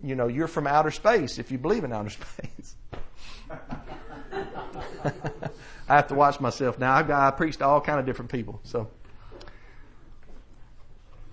you 0.02 0.16
know, 0.16 0.28
you're 0.28 0.48
from 0.48 0.68
outer 0.68 0.92
space 0.92 1.38
if 1.38 1.52
you 1.52 1.58
believe 1.58 1.84
in 1.84 1.92
outer 1.92 2.10
space. 2.12 2.76
I 5.90 5.96
have 5.98 6.08
to 6.08 6.16
watch 6.16 6.40
myself 6.40 6.80
now. 6.80 6.94
I've 6.94 7.10
got, 7.10 7.22
I 7.22 7.36
preach 7.36 7.58
to 7.58 7.66
all 7.66 7.82
kind 7.82 8.00
of 8.00 8.06
different 8.06 8.32
people, 8.32 8.62
so. 8.64 8.90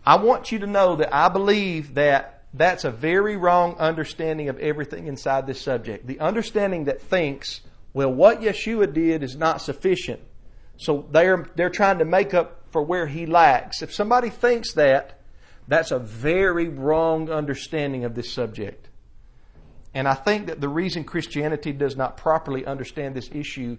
I 0.04 0.16
want 0.16 0.50
you 0.50 0.58
to 0.60 0.66
know 0.66 0.96
that 0.96 1.14
I 1.14 1.28
believe 1.28 1.94
that 1.94 2.44
that's 2.52 2.84
a 2.84 2.90
very 2.90 3.36
wrong 3.36 3.76
understanding 3.78 4.48
of 4.48 4.58
everything 4.58 5.06
inside 5.06 5.46
this 5.46 5.60
subject. 5.60 6.06
The 6.06 6.20
understanding 6.20 6.84
that 6.84 7.00
thinks, 7.00 7.60
well, 7.92 8.12
what 8.12 8.40
Yeshua 8.40 8.92
did 8.92 9.22
is 9.22 9.36
not 9.36 9.62
sufficient. 9.62 10.20
So 10.76 11.06
they're, 11.10 11.46
they're 11.54 11.70
trying 11.70 11.98
to 11.98 12.04
make 12.04 12.34
up 12.34 12.64
for 12.70 12.82
where 12.82 13.06
he 13.06 13.26
lacks. 13.26 13.82
If 13.82 13.92
somebody 13.92 14.30
thinks 14.30 14.72
that, 14.74 15.20
that's 15.68 15.90
a 15.90 15.98
very 15.98 16.68
wrong 16.68 17.30
understanding 17.30 18.04
of 18.04 18.14
this 18.14 18.32
subject. 18.32 18.88
And 19.94 20.08
I 20.08 20.14
think 20.14 20.46
that 20.46 20.60
the 20.60 20.68
reason 20.68 21.04
Christianity 21.04 21.72
does 21.72 21.96
not 21.96 22.16
properly 22.16 22.64
understand 22.64 23.14
this 23.14 23.30
issue 23.32 23.76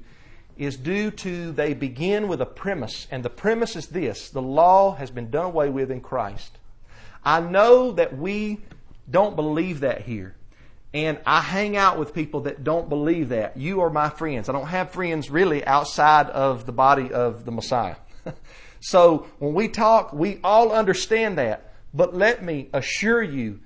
is 0.62 0.78
due 0.78 1.10
to 1.10 1.52
they 1.52 1.74
begin 1.74 2.28
with 2.28 2.40
a 2.40 2.46
premise, 2.46 3.08
and 3.10 3.26
the 3.26 3.32
premise 3.32 3.76
is 3.76 3.88
this 3.88 4.30
the 4.30 4.42
law 4.42 4.94
has 4.94 5.10
been 5.10 5.32
done 5.32 5.46
away 5.46 5.70
with 5.70 5.90
in 5.90 6.02
Christ. 6.02 6.60
I 7.26 7.40
know 7.40 7.92
that 7.94 8.16
we 8.16 8.60
don't 9.10 9.36
believe 9.36 9.80
that 9.80 10.02
here. 10.02 10.36
And 10.94 11.18
I 11.26 11.42
hang 11.42 11.78
out 11.78 11.98
with 11.98 12.14
people 12.14 12.42
that 12.42 12.64
don't 12.64 12.90
believe 12.90 13.30
that. 13.30 13.58
You 13.58 13.82
are 13.82 13.90
my 13.90 14.10
friends. 14.10 14.50
I 14.50 14.52
don't 14.52 14.68
have 14.68 14.92
friends 14.92 15.32
really 15.32 15.66
outside 15.66 16.28
of 16.28 16.68
the 16.68 16.72
body 16.74 17.12
of 17.12 17.44
the 17.44 17.52
Messiah. 17.52 17.96
so 18.82 19.26
when 19.40 19.56
we 19.56 19.68
talk, 19.68 20.14
we 20.14 20.40
all 20.44 20.72
understand 20.72 21.40
that. 21.40 21.74
But 21.92 22.16
let 22.16 22.44
me 22.44 22.70
assure 22.72 23.24
you, 23.24 23.62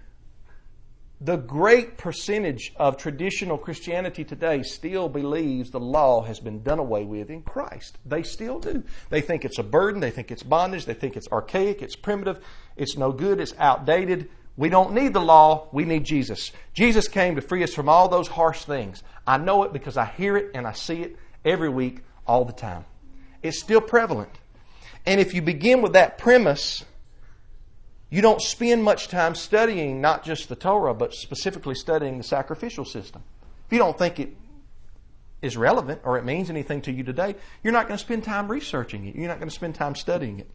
the 1.21 1.37
great 1.37 1.97
percentage 1.97 2.73
of 2.75 2.97
traditional 2.97 3.57
Christianity 3.57 4.25
today 4.25 4.63
still 4.63 5.07
believes 5.07 5.71
the 5.71 5.79
law 5.79 6.21
has 6.23 6.39
been 6.39 6.61
done 6.61 6.79
away 6.79 7.05
with 7.05 7.29
in 7.29 7.41
Christ. 7.41 7.97
They 8.05 8.23
still 8.23 8.59
do. 8.59 8.83
They 9.09 9.21
think 9.21 9.45
it's 9.45 9.57
a 9.57 9.63
burden. 9.63 10.01
They 10.01 10.11
think 10.11 10.29
it's 10.29 10.43
bondage. 10.43 10.85
They 10.85 10.93
think 10.93 11.15
it's 11.15 11.29
archaic. 11.31 11.81
It's 11.81 11.95
primitive. 11.95 12.43
It's 12.75 12.97
no 12.97 13.13
good. 13.13 13.39
It's 13.39 13.53
outdated. 13.57 14.29
We 14.57 14.69
don't 14.69 14.93
need 14.93 15.13
the 15.13 15.21
law. 15.21 15.69
We 15.71 15.85
need 15.85 16.03
Jesus. 16.03 16.51
Jesus 16.73 17.07
came 17.07 17.35
to 17.35 17.41
free 17.41 17.63
us 17.63 17.73
from 17.73 17.87
all 17.87 18.09
those 18.09 18.27
harsh 18.27 18.63
things. 18.63 19.01
I 19.25 19.37
know 19.37 19.63
it 19.63 19.73
because 19.73 19.97
I 19.97 20.05
hear 20.05 20.35
it 20.35 20.51
and 20.53 20.67
I 20.67 20.73
see 20.73 21.01
it 21.01 21.17
every 21.43 21.69
week, 21.69 21.99
all 22.27 22.43
the 22.43 22.53
time. 22.53 22.85
It's 23.41 23.59
still 23.59 23.81
prevalent. 23.81 24.31
And 25.05 25.21
if 25.21 25.33
you 25.33 25.41
begin 25.41 25.81
with 25.81 25.93
that 25.93 26.17
premise, 26.17 26.83
you 28.15 28.21
don't 28.21 28.41
spend 28.41 28.81
much 28.81 29.09
time 29.09 29.35
studying 29.35 29.99
not 29.99 30.23
just 30.23 30.47
the 30.47 30.55
Torah, 30.55 30.93
but 30.93 31.13
specifically 31.13 31.75
studying 31.75 32.17
the 32.17 32.23
sacrificial 32.23 32.85
system. 32.85 33.21
If 33.67 33.73
you 33.73 33.77
don't 33.77 33.97
think 33.97 34.21
it 34.21 34.37
is 35.41 35.57
relevant 35.57 35.99
or 36.05 36.17
it 36.17 36.23
means 36.23 36.49
anything 36.49 36.81
to 36.83 36.93
you 36.93 37.03
today, 37.03 37.35
you're 37.61 37.73
not 37.73 37.89
going 37.89 37.97
to 37.97 38.03
spend 38.03 38.23
time 38.23 38.49
researching 38.49 39.05
it. 39.05 39.17
You're 39.17 39.27
not 39.27 39.39
going 39.39 39.49
to 39.49 39.53
spend 39.55 39.75
time 39.75 39.95
studying 39.95 40.39
it. 40.39 40.49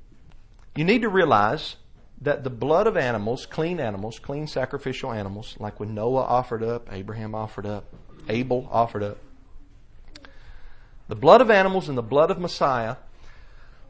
You 0.74 0.84
need 0.84 1.02
to 1.02 1.10
realize 1.10 1.76
that 2.22 2.44
the 2.44 2.50
blood 2.50 2.86
of 2.86 2.96
animals, 2.96 3.44
clean 3.44 3.78
animals, 3.78 4.18
clean 4.18 4.46
sacrificial 4.46 5.12
animals, 5.12 5.54
like 5.60 5.78
when 5.78 5.94
Noah 5.94 6.22
offered 6.22 6.62
up, 6.62 6.88
Abraham 6.90 7.34
offered 7.34 7.66
up, 7.66 7.92
Abel 8.30 8.70
offered 8.72 9.02
up, 9.02 9.18
the 11.08 11.14
blood 11.14 11.42
of 11.42 11.50
animals 11.50 11.90
and 11.90 11.98
the 11.98 12.02
blood 12.02 12.30
of 12.30 12.38
Messiah 12.38 12.96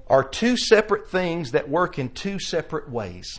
are 0.09 0.25
two 0.25 0.57
separate 0.57 1.09
things 1.09 1.53
that 1.53 1.69
work 1.69 2.01
in 2.01 2.09
two 2.09 2.41
separate 2.41 2.91
ways. 2.91 3.39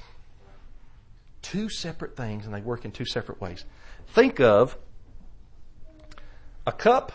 Two 1.42 1.70
separate 1.70 2.16
things, 2.16 2.46
and 2.46 2.54
they 2.54 2.62
work 2.62 2.86
in 2.86 2.92
two 2.92 3.06
separate 3.06 3.42
ways. 3.42 3.66
Think 4.08 4.40
of 4.40 4.78
a 6.66 6.72
cup 6.72 7.12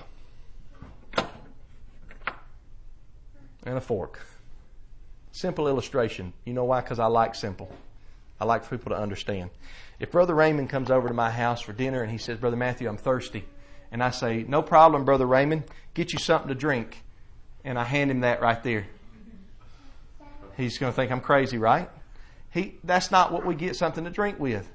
and 3.64 3.76
a 3.76 3.80
fork. 3.80 4.20
Simple 5.32 5.68
illustration. 5.68 6.32
You 6.44 6.54
know 6.54 6.64
why? 6.64 6.80
Because 6.80 6.98
I 6.98 7.06
like 7.06 7.34
simple. 7.34 7.70
I 8.40 8.44
like 8.44 8.64
for 8.64 8.76
people 8.76 8.96
to 8.96 9.00
understand. 9.00 9.50
If 9.98 10.10
Brother 10.10 10.34
Raymond 10.34 10.68
comes 10.68 10.90
over 10.90 11.08
to 11.08 11.14
my 11.14 11.30
house 11.30 11.60
for 11.60 11.72
dinner 11.72 12.02
and 12.02 12.10
he 12.10 12.18
says, 12.18 12.38
Brother 12.38 12.56
Matthew, 12.56 12.88
I'm 12.88 12.96
thirsty, 12.96 13.44
and 13.90 14.02
I 14.02 14.10
say, 14.10 14.44
No 14.46 14.62
problem, 14.62 15.04
Brother 15.04 15.26
Raymond, 15.26 15.64
get 15.94 16.12
you 16.12 16.18
something 16.18 16.48
to 16.48 16.54
drink, 16.54 17.02
and 17.64 17.78
I 17.78 17.84
hand 17.84 18.10
him 18.10 18.20
that 18.20 18.40
right 18.40 18.62
there, 18.62 18.86
he's 20.56 20.78
going 20.78 20.92
to 20.92 20.96
think 20.96 21.10
I'm 21.10 21.20
crazy, 21.20 21.58
right? 21.58 21.88
He, 22.56 22.78
that's 22.82 23.10
not 23.10 23.32
what 23.32 23.44
we 23.44 23.54
get 23.54 23.76
something 23.76 24.04
to 24.04 24.10
drink 24.10 24.40
with. 24.40 24.66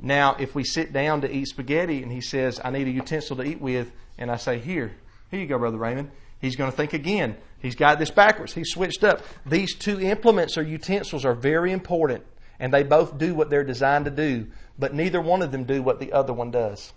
Now, 0.00 0.36
if 0.38 0.54
we 0.54 0.62
sit 0.62 0.92
down 0.92 1.22
to 1.22 1.32
eat 1.34 1.48
spaghetti 1.48 2.02
and 2.02 2.12
he 2.12 2.20
says, 2.20 2.60
I 2.62 2.70
need 2.70 2.86
a 2.86 2.90
utensil 2.90 3.36
to 3.36 3.42
eat 3.42 3.60
with, 3.60 3.90
and 4.18 4.30
I 4.30 4.36
say, 4.36 4.58
Here, 4.58 4.94
here 5.30 5.40
you 5.40 5.46
go, 5.46 5.58
Brother 5.58 5.78
Raymond, 5.78 6.10
He's 6.38 6.54
going 6.54 6.70
to 6.70 6.76
think 6.76 6.92
again. 6.92 7.36
He's 7.60 7.74
got 7.74 7.98
this 7.98 8.10
backwards. 8.10 8.52
He's 8.52 8.70
switched 8.70 9.02
up. 9.02 9.22
These 9.44 9.74
two 9.74 10.00
implements 10.00 10.56
or 10.56 10.62
utensils 10.62 11.24
are 11.24 11.34
very 11.34 11.72
important, 11.72 12.24
and 12.60 12.72
they 12.72 12.82
both 12.82 13.18
do 13.18 13.34
what 13.34 13.50
they're 13.50 13.64
designed 13.64 14.04
to 14.04 14.10
do, 14.10 14.46
but 14.78 14.94
neither 14.94 15.20
one 15.20 15.42
of 15.42 15.50
them 15.50 15.64
do 15.64 15.82
what 15.82 15.98
the 15.98 16.12
other 16.12 16.32
one 16.32 16.50
does. 16.50 16.92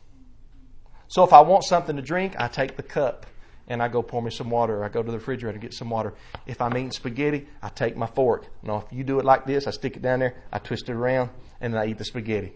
So 1.07 1.23
if 1.23 1.33
I 1.33 1.41
want 1.41 1.63
something 1.63 1.95
to 1.95 2.01
drink, 2.01 2.35
I 2.37 2.49
take 2.49 2.77
the 2.77 2.83
cup 2.83 3.25
and 3.71 3.81
I 3.81 3.87
go 3.87 4.03
pour 4.03 4.21
me 4.21 4.31
some 4.31 4.49
water. 4.49 4.83
I 4.83 4.89
go 4.89 5.01
to 5.01 5.09
the 5.09 5.17
refrigerator 5.17 5.55
and 5.55 5.61
get 5.61 5.73
some 5.73 5.89
water. 5.89 6.13
If 6.45 6.61
I'm 6.61 6.75
eating 6.75 6.91
spaghetti, 6.91 7.47
I 7.61 7.69
take 7.69 7.95
my 7.95 8.05
fork. 8.05 8.47
Now, 8.61 8.83
if 8.85 8.91
you 8.91 9.05
do 9.05 9.17
it 9.19 9.25
like 9.25 9.45
this, 9.45 9.65
I 9.65 9.71
stick 9.71 9.95
it 9.95 10.01
down 10.01 10.19
there, 10.19 10.35
I 10.51 10.59
twist 10.59 10.89
it 10.89 10.93
around, 10.93 11.29
and 11.61 11.73
then 11.73 11.81
I 11.81 11.85
eat 11.85 11.97
the 11.97 12.03
spaghetti. 12.03 12.51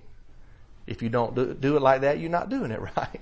If 0.85 1.01
you 1.01 1.07
don't 1.07 1.33
do, 1.33 1.53
do 1.53 1.77
it 1.77 1.81
like 1.81 2.01
that, 2.01 2.19
you're 2.19 2.29
not 2.29 2.49
doing 2.49 2.69
it 2.71 2.81
right. 2.97 3.21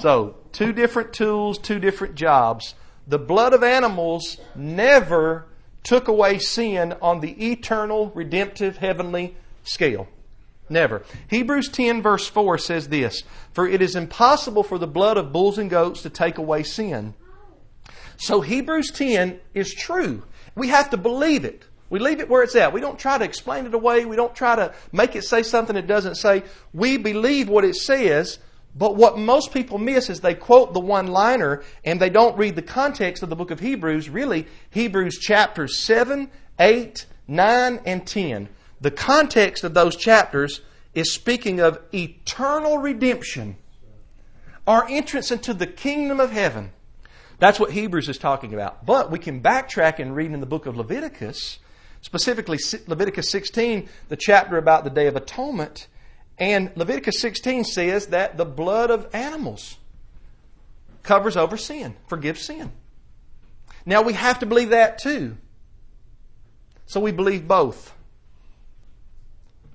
So, 0.00 0.36
two 0.52 0.72
different 0.72 1.12
tools, 1.12 1.58
two 1.58 1.80
different 1.80 2.14
jobs. 2.14 2.74
The 3.08 3.18
blood 3.18 3.52
of 3.52 3.64
animals 3.64 4.38
never 4.54 5.46
took 5.82 6.06
away 6.06 6.38
sin 6.38 6.94
on 7.02 7.18
the 7.18 7.50
eternal, 7.50 8.12
redemptive, 8.14 8.76
heavenly 8.76 9.34
scale. 9.64 10.06
Never. 10.70 11.02
Hebrews 11.28 11.68
10, 11.68 12.00
verse 12.00 12.26
4 12.26 12.56
says 12.56 12.88
this 12.88 13.22
For 13.52 13.68
it 13.68 13.82
is 13.82 13.96
impossible 13.96 14.62
for 14.62 14.78
the 14.78 14.86
blood 14.86 15.18
of 15.18 15.32
bulls 15.32 15.58
and 15.58 15.68
goats 15.68 16.02
to 16.02 16.10
take 16.10 16.38
away 16.38 16.62
sin. 16.62 17.14
So 18.16 18.40
Hebrews 18.40 18.90
10 18.90 19.40
is 19.52 19.74
true. 19.74 20.22
We 20.54 20.68
have 20.68 20.90
to 20.90 20.96
believe 20.96 21.44
it. 21.44 21.64
We 21.90 21.98
leave 21.98 22.20
it 22.20 22.28
where 22.28 22.42
it's 22.42 22.54
at. 22.54 22.72
We 22.72 22.80
don't 22.80 22.98
try 22.98 23.18
to 23.18 23.24
explain 23.24 23.66
it 23.66 23.74
away. 23.74 24.04
We 24.04 24.16
don't 24.16 24.34
try 24.34 24.54
to 24.56 24.72
make 24.92 25.16
it 25.16 25.24
say 25.24 25.42
something 25.42 25.76
it 25.76 25.88
doesn't 25.88 26.14
say. 26.14 26.44
We 26.72 26.96
believe 26.96 27.48
what 27.48 27.64
it 27.64 27.74
says 27.74 28.38
but 28.74 28.96
what 28.96 29.18
most 29.18 29.52
people 29.52 29.78
miss 29.78 30.08
is 30.08 30.20
they 30.20 30.34
quote 30.34 30.72
the 30.72 30.80
one 30.80 31.08
liner 31.08 31.62
and 31.84 32.00
they 32.00 32.10
don't 32.10 32.38
read 32.38 32.54
the 32.54 32.62
context 32.62 33.22
of 33.22 33.28
the 33.28 33.36
book 33.36 33.50
of 33.50 33.60
Hebrews. 33.60 34.08
Really, 34.08 34.46
Hebrews 34.70 35.18
chapters 35.18 35.78
7, 35.78 36.30
8, 36.58 37.06
9, 37.26 37.80
and 37.84 38.06
10. 38.06 38.48
The 38.80 38.90
context 38.90 39.64
of 39.64 39.74
those 39.74 39.96
chapters 39.96 40.60
is 40.94 41.12
speaking 41.12 41.60
of 41.60 41.78
eternal 41.92 42.78
redemption, 42.78 43.56
our 44.66 44.86
entrance 44.88 45.30
into 45.30 45.54
the 45.54 45.66
kingdom 45.66 46.20
of 46.20 46.32
heaven. 46.32 46.72
That's 47.38 47.60
what 47.60 47.72
Hebrews 47.72 48.08
is 48.08 48.18
talking 48.18 48.52
about. 48.52 48.84
But 48.84 49.10
we 49.10 49.18
can 49.18 49.40
backtrack 49.40 49.98
and 49.98 50.14
read 50.14 50.30
in 50.32 50.40
the 50.40 50.46
book 50.46 50.66
of 50.66 50.76
Leviticus, 50.76 51.58
specifically 52.02 52.58
Leviticus 52.86 53.30
16, 53.30 53.88
the 54.08 54.16
chapter 54.16 54.56
about 54.58 54.84
the 54.84 54.90
Day 54.90 55.06
of 55.06 55.16
Atonement 55.16 55.86
and 56.40 56.72
Leviticus 56.74 57.20
16 57.20 57.64
says 57.64 58.06
that 58.06 58.38
the 58.38 58.46
blood 58.46 58.90
of 58.90 59.06
animals 59.14 59.76
covers 61.02 61.36
over 61.36 61.58
sin, 61.58 61.94
forgives 62.08 62.40
sin. 62.40 62.72
Now 63.84 64.00
we 64.00 64.14
have 64.14 64.38
to 64.38 64.46
believe 64.46 64.70
that 64.70 64.98
too. 64.98 65.36
So 66.86 66.98
we 66.98 67.12
believe 67.12 67.46
both. 67.46 67.94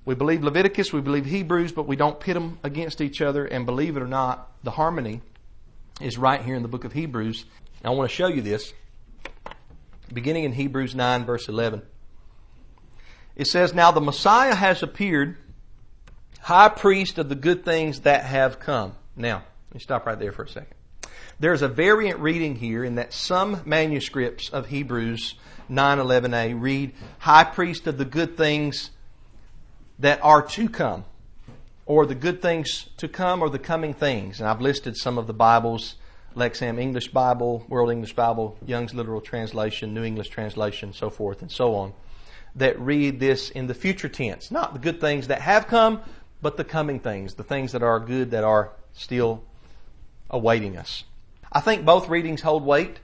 We 0.06 0.14
believe 0.14 0.44
Leviticus, 0.44 0.92
we 0.92 1.00
believe 1.00 1.26
Hebrews, 1.26 1.72
but 1.72 1.88
we 1.88 1.96
don't 1.96 2.20
pit 2.20 2.34
them 2.34 2.60
against 2.62 3.00
each 3.00 3.20
other. 3.20 3.44
And 3.44 3.66
believe 3.66 3.96
it 3.96 4.02
or 4.02 4.06
not, 4.06 4.52
the 4.62 4.70
harmony 4.70 5.20
is 6.00 6.16
right 6.16 6.40
here 6.40 6.54
in 6.54 6.62
the 6.62 6.68
book 6.68 6.84
of 6.84 6.92
Hebrews. 6.92 7.44
I 7.84 7.90
want 7.90 8.08
to 8.08 8.14
show 8.14 8.28
you 8.28 8.40
this. 8.40 8.72
Beginning 10.12 10.44
in 10.44 10.52
Hebrews 10.52 10.94
9, 10.94 11.24
verse 11.24 11.48
11. 11.48 11.82
It 13.34 13.48
says, 13.48 13.74
Now 13.74 13.90
the 13.90 14.00
Messiah 14.00 14.54
has 14.54 14.84
appeared 14.84 15.36
high 16.40 16.68
priest 16.68 17.18
of 17.18 17.28
the 17.28 17.34
good 17.34 17.64
things 17.64 18.02
that 18.02 18.24
have 18.24 18.60
come. 18.60 18.94
Now, 19.16 19.42
let 19.70 19.74
me 19.74 19.80
stop 19.80 20.06
right 20.06 20.18
there 20.18 20.30
for 20.30 20.44
a 20.44 20.48
second. 20.48 20.76
There's 21.40 21.62
a 21.62 21.68
variant 21.68 22.20
reading 22.20 22.54
here 22.54 22.84
in 22.84 22.94
that 22.94 23.12
some 23.12 23.60
manuscripts 23.64 24.50
of 24.50 24.68
Hebrews 24.68 25.34
9:11a 25.68 26.54
read 26.54 26.94
high 27.18 27.44
priest 27.44 27.88
of 27.88 27.98
the 27.98 28.04
good 28.04 28.36
things 28.36 28.90
that 29.98 30.22
are 30.22 30.42
to 30.42 30.68
come 30.68 31.04
or 31.86 32.04
the 32.06 32.14
good 32.14 32.42
things 32.42 32.88
to 32.96 33.08
come 33.08 33.42
or 33.42 33.48
the 33.48 33.58
coming 33.58 33.94
things. 33.94 34.40
And 34.40 34.48
I've 34.48 34.60
listed 34.60 34.96
some 34.96 35.18
of 35.18 35.26
the 35.26 35.32
Bibles 35.32 35.96
Lexham 36.34 36.78
English 36.78 37.08
Bible, 37.08 37.64
World 37.68 37.90
English 37.90 38.14
Bible, 38.14 38.58
Young's 38.66 38.92
Literal 38.92 39.20
Translation, 39.20 39.94
New 39.94 40.04
English 40.04 40.28
Translation, 40.28 40.92
so 40.92 41.08
forth 41.08 41.40
and 41.40 41.50
so 41.50 41.74
on, 41.74 41.94
that 42.54 42.78
read 42.78 43.20
this 43.20 43.48
in 43.50 43.68
the 43.68 43.74
future 43.74 44.08
tense. 44.08 44.50
Not 44.50 44.74
the 44.74 44.78
good 44.78 45.00
things 45.00 45.28
that 45.28 45.40
have 45.40 45.66
come, 45.66 46.02
but 46.42 46.58
the 46.58 46.64
coming 46.64 47.00
things, 47.00 47.34
the 47.34 47.42
things 47.42 47.72
that 47.72 47.82
are 47.82 47.98
good 47.98 48.32
that 48.32 48.44
are 48.44 48.72
still 48.92 49.44
awaiting 50.28 50.76
us. 50.76 51.04
I 51.50 51.60
think 51.60 51.86
both 51.86 52.08
readings 52.08 52.42
hold 52.42 52.64
weight 52.64 52.98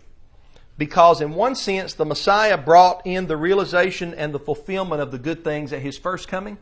Because, 0.78 1.20
in 1.20 1.34
one 1.34 1.54
sense, 1.54 1.94
the 1.94 2.04
Messiah 2.04 2.56
brought 2.56 3.06
in 3.06 3.26
the 3.26 3.36
realization 3.36 4.14
and 4.14 4.32
the 4.32 4.38
fulfillment 4.38 5.02
of 5.02 5.10
the 5.10 5.18
good 5.18 5.44
things 5.44 5.72
at 5.72 5.80
his 5.80 5.98
first 5.98 6.28
coming, 6.28 6.58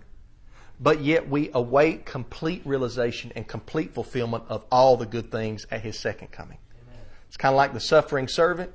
but 0.81 1.03
yet 1.03 1.29
we 1.29 1.51
await 1.53 2.07
complete 2.07 2.63
realization 2.65 3.31
and 3.37 3.47
complete 3.47 3.93
fulfillment 3.93 4.45
of 4.49 4.65
all 4.73 4.97
the 4.97 5.07
good 5.07 5.31
things 5.31 5.67
at 5.71 5.83
his 5.83 5.99
second 5.99 6.29
coming. 6.29 6.59
Amen. 6.83 7.05
It's 7.29 7.37
kind 7.37 7.53
of 7.53 7.57
like 7.57 7.75
the 7.75 7.81
suffering 7.81 8.29
servant 8.29 8.73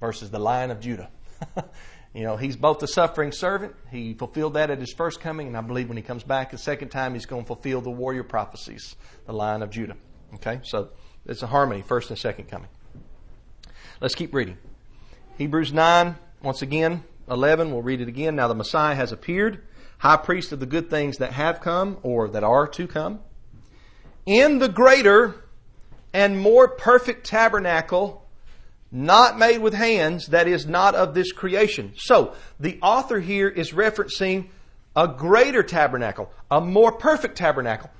versus 0.00 0.30
the 0.30 0.38
lion 0.38 0.70
of 0.70 0.80
Judah. 0.80 1.10
you 2.14 2.22
know, 2.22 2.36
he's 2.36 2.56
both 2.56 2.78
the 2.78 2.86
suffering 2.86 3.32
servant. 3.32 3.74
He 3.90 4.14
fulfilled 4.14 4.54
that 4.54 4.70
at 4.70 4.78
his 4.78 4.92
first 4.92 5.20
coming, 5.20 5.48
and 5.48 5.56
I 5.56 5.60
believe 5.62 5.88
when 5.88 5.96
he 5.96 6.02
comes 6.02 6.22
back 6.22 6.52
the 6.52 6.58
second 6.58 6.90
time, 6.90 7.14
he's 7.14 7.26
going 7.26 7.42
to 7.42 7.46
fulfill 7.46 7.80
the 7.80 7.90
warrior 7.90 8.22
prophecies, 8.22 8.94
the 9.26 9.32
lion 9.32 9.62
of 9.62 9.70
Judah. 9.70 9.96
Okay, 10.34 10.60
so 10.62 10.90
it's 11.26 11.42
a 11.42 11.46
harmony, 11.48 11.82
first 11.82 12.10
and 12.10 12.18
second 12.18 12.48
coming. 12.48 12.68
Let's 14.00 14.14
keep 14.14 14.32
reading. 14.32 14.58
Hebrews 15.38 15.72
9, 15.72 16.16
once 16.42 16.62
again, 16.62 17.02
11, 17.28 17.72
we'll 17.72 17.82
read 17.82 18.00
it 18.00 18.08
again. 18.08 18.36
Now 18.36 18.46
the 18.46 18.54
Messiah 18.54 18.94
has 18.94 19.10
appeared, 19.10 19.64
high 19.98 20.16
priest 20.16 20.52
of 20.52 20.60
the 20.60 20.66
good 20.66 20.90
things 20.90 21.18
that 21.18 21.32
have 21.32 21.60
come 21.60 21.98
or 22.02 22.28
that 22.28 22.44
are 22.44 22.66
to 22.68 22.86
come, 22.86 23.20
in 24.26 24.58
the 24.58 24.68
greater 24.68 25.34
and 26.12 26.38
more 26.38 26.68
perfect 26.68 27.26
tabernacle, 27.26 28.26
not 28.90 29.38
made 29.38 29.58
with 29.58 29.74
hands, 29.74 30.28
that 30.28 30.46
is 30.46 30.66
not 30.66 30.94
of 30.94 31.14
this 31.14 31.32
creation. 31.32 31.92
So, 31.96 32.34
the 32.60 32.78
author 32.80 33.20
here 33.20 33.48
is 33.48 33.72
referencing 33.72 34.48
a 34.94 35.08
greater 35.08 35.62
tabernacle, 35.62 36.32
a 36.50 36.60
more 36.60 36.92
perfect 36.92 37.36
tabernacle. 37.36 37.90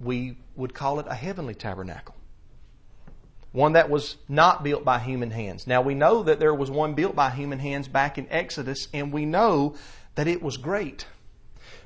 We 0.00 0.36
would 0.54 0.74
call 0.74 1.00
it 1.00 1.06
a 1.08 1.14
heavenly 1.14 1.54
tabernacle 1.54 2.14
one 3.54 3.74
that 3.74 3.88
was 3.88 4.16
not 4.28 4.64
built 4.64 4.84
by 4.84 4.98
human 4.98 5.30
hands. 5.30 5.68
Now 5.68 5.80
we 5.80 5.94
know 5.94 6.24
that 6.24 6.40
there 6.40 6.52
was 6.52 6.72
one 6.72 6.94
built 6.94 7.14
by 7.14 7.30
human 7.30 7.60
hands 7.60 7.86
back 7.86 8.18
in 8.18 8.26
Exodus, 8.28 8.88
and 8.92 9.12
we 9.12 9.26
know 9.26 9.76
that 10.14 10.26
it 10.26 10.42
was 10.42 10.56
great. 10.56 11.06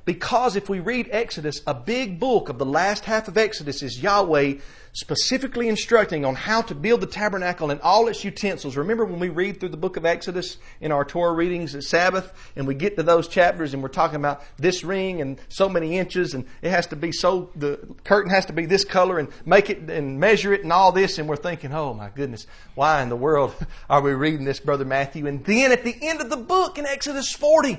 Because 0.04 0.56
if 0.56 0.70
we 0.70 0.80
read 0.80 1.08
Exodus, 1.10 1.60
a 1.66 1.74
big 1.74 2.18
book 2.18 2.48
of 2.48 2.58
the 2.58 2.64
last 2.64 3.04
half 3.04 3.28
of 3.28 3.36
Exodus 3.36 3.82
is 3.82 4.02
Yahweh 4.02 4.54
specifically 4.92 5.68
instructing 5.68 6.24
on 6.24 6.34
how 6.34 6.62
to 6.62 6.74
build 6.74 7.00
the 7.00 7.06
tabernacle 7.06 7.70
and 7.70 7.80
all 7.82 8.08
its 8.08 8.24
utensils. 8.24 8.76
Remember 8.76 9.04
when 9.04 9.20
we 9.20 9.28
read 9.28 9.60
through 9.60 9.68
the 9.68 9.76
book 9.76 9.96
of 9.96 10.06
Exodus 10.06 10.56
in 10.80 10.92
our 10.92 11.04
Torah 11.04 11.34
readings 11.34 11.74
at 11.74 11.82
Sabbath 11.82 12.32
and 12.56 12.66
we 12.66 12.74
get 12.74 12.96
to 12.96 13.02
those 13.02 13.28
chapters 13.28 13.74
and 13.74 13.82
we're 13.82 13.90
talking 13.90 14.16
about 14.16 14.42
this 14.56 14.82
ring 14.82 15.20
and 15.20 15.38
so 15.50 15.68
many 15.68 15.98
inches 15.98 16.34
and 16.34 16.46
it 16.62 16.70
has 16.70 16.86
to 16.86 16.96
be 16.96 17.12
so, 17.12 17.50
the 17.54 17.78
curtain 18.04 18.30
has 18.30 18.46
to 18.46 18.52
be 18.52 18.66
this 18.66 18.84
color 18.84 19.18
and 19.18 19.28
make 19.44 19.70
it 19.70 19.90
and 19.90 20.18
measure 20.18 20.52
it 20.52 20.62
and 20.62 20.72
all 20.72 20.90
this 20.90 21.18
and 21.18 21.28
we're 21.28 21.36
thinking, 21.36 21.72
oh 21.72 21.94
my 21.94 22.08
goodness, 22.08 22.46
why 22.74 23.02
in 23.02 23.08
the 23.08 23.16
world 23.16 23.54
are 23.90 24.00
we 24.00 24.12
reading 24.12 24.44
this, 24.44 24.58
Brother 24.58 24.84
Matthew? 24.84 25.26
And 25.26 25.44
then 25.44 25.70
at 25.70 25.84
the 25.84 25.96
end 26.00 26.20
of 26.20 26.30
the 26.30 26.36
book 26.36 26.78
in 26.78 26.86
Exodus 26.86 27.30
40, 27.32 27.78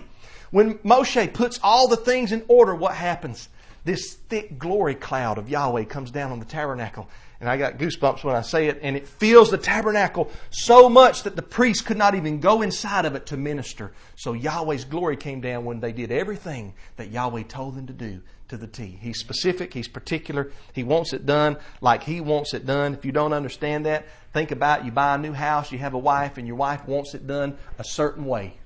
when 0.52 0.76
Moshe 0.80 1.34
puts 1.34 1.60
all 1.64 1.88
the 1.88 1.98
things 1.98 2.32
in 2.32 2.44
order, 2.48 2.76
what 2.76 2.96
happens? 2.96 3.50
This 3.86 4.16
thick 4.16 4.60
glory 4.60 4.96
cloud 4.96 5.38
of 5.38 5.50
Yahweh 5.50 5.86
comes 5.86 6.12
down 6.12 6.32
on 6.32 6.40
the 6.40 6.46
tabernacle. 6.46 7.10
And 7.40 7.50
I 7.50 7.56
got 7.56 7.78
goosebumps 7.78 8.24
when 8.26 8.36
I 8.36 8.42
say 8.42 8.68
it, 8.68 8.80
and 8.82 8.98
it 8.98 9.08
fills 9.08 9.50
the 9.50 9.58
tabernacle 9.58 10.30
so 10.50 10.90
much 10.90 11.24
that 11.24 11.38
the 11.38 11.42
priests 11.42 11.82
could 11.82 11.98
not 11.98 12.14
even 12.14 12.42
go 12.42 12.62
inside 12.62 13.06
of 13.06 13.16
it 13.16 13.28
to 13.28 13.38
minister. 13.38 13.94
So 14.18 14.34
Yahweh's 14.34 14.84
glory 14.84 15.16
came 15.16 15.40
down 15.40 15.64
when 15.64 15.80
they 15.80 15.94
did 15.94 16.12
everything 16.12 16.74
that 16.98 17.12
Yahweh 17.12 17.44
told 17.44 17.76
them 17.76 17.88
to 17.88 17.94
do 17.94 18.22
to 18.50 18.58
the 18.58 18.68
T. 18.68 18.98
He's 19.00 19.20
specific, 19.20 19.74
He's 19.74 19.88
particular, 19.88 20.52
He 20.74 20.84
wants 20.84 21.14
it 21.14 21.26
done 21.26 21.56
like 21.80 22.04
He 22.04 22.20
wants 22.20 22.54
it 22.54 22.66
done. 22.66 22.94
If 22.94 23.06
you 23.06 23.14
don't 23.14 23.32
understand 23.32 23.86
that, 23.86 24.08
think 24.34 24.52
about 24.52 24.82
it. 24.82 24.86
you 24.86 24.92
buy 24.92 25.16
a 25.16 25.18
new 25.18 25.34
house, 25.34 25.72
you 25.72 25.78
have 25.78 25.94
a 25.94 26.00
wife, 26.00 26.38
and 26.38 26.46
your 26.46 26.58
wife 26.58 26.86
wants 26.88 27.14
it 27.14 27.26
done 27.26 27.58
a 27.78 27.86
certain 27.86 28.26
way. 28.26 28.59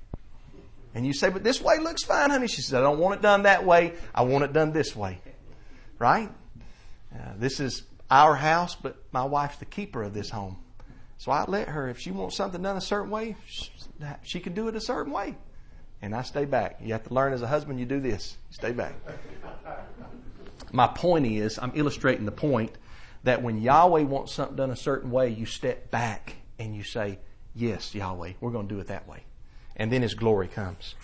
And 0.95 1.05
you 1.05 1.13
say, 1.13 1.29
but 1.29 1.43
this 1.43 1.59
way 1.59 1.79
looks 1.79 2.03
fine, 2.03 2.29
honey. 2.29 2.47
She 2.47 2.61
says, 2.61 2.75
I 2.75 2.81
don't 2.81 2.99
want 2.99 3.15
it 3.15 3.21
done 3.21 3.43
that 3.43 3.65
way. 3.65 3.93
I 4.13 4.23
want 4.23 4.43
it 4.43 4.53
done 4.53 4.73
this 4.73 4.95
way. 4.95 5.19
Right? 5.97 6.29
Uh, 7.13 7.33
this 7.37 7.59
is 7.59 7.83
our 8.11 8.35
house, 8.35 8.75
but 8.75 8.97
my 9.11 9.23
wife's 9.23 9.57
the 9.57 9.65
keeper 9.65 10.03
of 10.03 10.13
this 10.13 10.29
home. 10.29 10.57
So 11.17 11.31
I 11.31 11.45
let 11.45 11.69
her, 11.69 11.89
if 11.89 11.99
she 11.99 12.11
wants 12.11 12.35
something 12.35 12.61
done 12.61 12.77
a 12.77 12.81
certain 12.81 13.09
way, 13.09 13.35
she 14.23 14.39
can 14.39 14.53
do 14.53 14.67
it 14.67 14.75
a 14.75 14.81
certain 14.81 15.11
way. 15.11 15.35
And 16.01 16.13
I 16.13 16.21
stay 16.21 16.45
back. 16.45 16.79
You 16.81 16.93
have 16.93 17.07
to 17.07 17.13
learn 17.13 17.33
as 17.33 17.41
a 17.41 17.47
husband, 17.47 17.79
you 17.79 17.85
do 17.85 17.99
this. 17.99 18.37
Stay 18.51 18.71
back. 18.71 18.93
My 20.71 20.87
point 20.87 21.25
is, 21.25 21.57
I'm 21.57 21.71
illustrating 21.75 22.25
the 22.25 22.31
point 22.31 22.71
that 23.23 23.41
when 23.41 23.61
Yahweh 23.61 24.01
wants 24.01 24.33
something 24.33 24.57
done 24.57 24.71
a 24.71 24.75
certain 24.75 25.11
way, 25.11 25.29
you 25.29 25.45
step 25.45 25.89
back 25.89 26.35
and 26.59 26.75
you 26.75 26.83
say, 26.83 27.19
Yes, 27.55 27.93
Yahweh, 27.93 28.33
we're 28.41 28.51
going 28.51 28.67
to 28.67 28.73
do 28.73 28.81
it 28.81 28.87
that 28.87 29.07
way 29.07 29.23
and 29.75 29.91
then 29.91 30.01
His 30.01 30.13
glory 30.13 30.47
comes. 30.47 30.95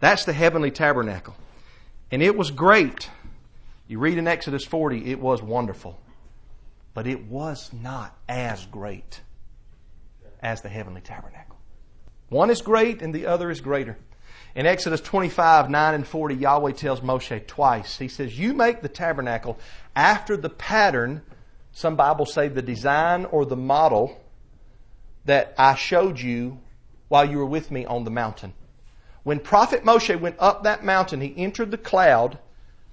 That's 0.00 0.24
the 0.24 0.32
heavenly 0.32 0.70
tabernacle. 0.70 1.36
And 2.10 2.22
it 2.22 2.36
was 2.36 2.50
great. 2.50 3.08
You 3.86 3.98
read 3.98 4.18
in 4.18 4.26
Exodus 4.26 4.64
40, 4.64 5.10
it 5.10 5.20
was 5.20 5.42
wonderful. 5.42 6.00
But 6.94 7.06
it 7.06 7.26
was 7.26 7.70
not 7.72 8.16
as 8.28 8.66
great 8.66 9.20
as 10.42 10.62
the 10.62 10.68
heavenly 10.68 11.00
tabernacle. 11.00 11.56
One 12.28 12.50
is 12.50 12.62
great 12.62 13.02
and 13.02 13.14
the 13.14 13.26
other 13.26 13.50
is 13.50 13.60
greater. 13.60 13.96
In 14.54 14.66
Exodus 14.66 15.00
25, 15.00 15.70
9 15.70 15.94
and 15.94 16.06
40, 16.06 16.34
Yahweh 16.34 16.72
tells 16.72 17.00
Moshe 17.00 17.46
twice. 17.46 17.98
He 17.98 18.08
says, 18.08 18.36
You 18.36 18.52
make 18.52 18.82
the 18.82 18.88
tabernacle 18.88 19.58
after 19.94 20.36
the 20.36 20.50
pattern, 20.50 21.22
some 21.72 21.94
Bibles 21.94 22.32
say 22.32 22.48
the 22.48 22.62
design 22.62 23.26
or 23.26 23.44
the 23.44 23.56
model 23.56 24.20
that 25.24 25.54
I 25.56 25.76
showed 25.76 26.18
you 26.18 26.58
while 27.10 27.28
you 27.28 27.36
were 27.38 27.44
with 27.44 27.72
me 27.72 27.84
on 27.84 28.04
the 28.04 28.10
mountain. 28.10 28.54
When 29.24 29.40
Prophet 29.40 29.84
Moshe 29.84 30.18
went 30.18 30.36
up 30.38 30.62
that 30.62 30.84
mountain, 30.84 31.20
he 31.20 31.34
entered 31.36 31.72
the 31.72 31.76
cloud 31.76 32.38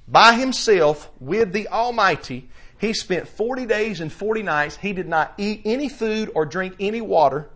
by 0.08 0.34
himself 0.34 1.12
with 1.20 1.54
the 1.54 1.68
Almighty. 1.68 2.50
He 2.80 2.94
spent 2.94 3.28
40 3.28 3.68
days 3.68 4.02
and 4.02 4.12
40 4.12 4.42
nights. 4.42 4.78
He 4.78 4.92
did 4.92 5.08
not 5.08 5.36
eat 5.38 5.62
any 5.66 5.88
food 5.88 6.32
or 6.34 6.48
drink 6.48 6.76
any 6.80 7.00
water. 7.00 7.48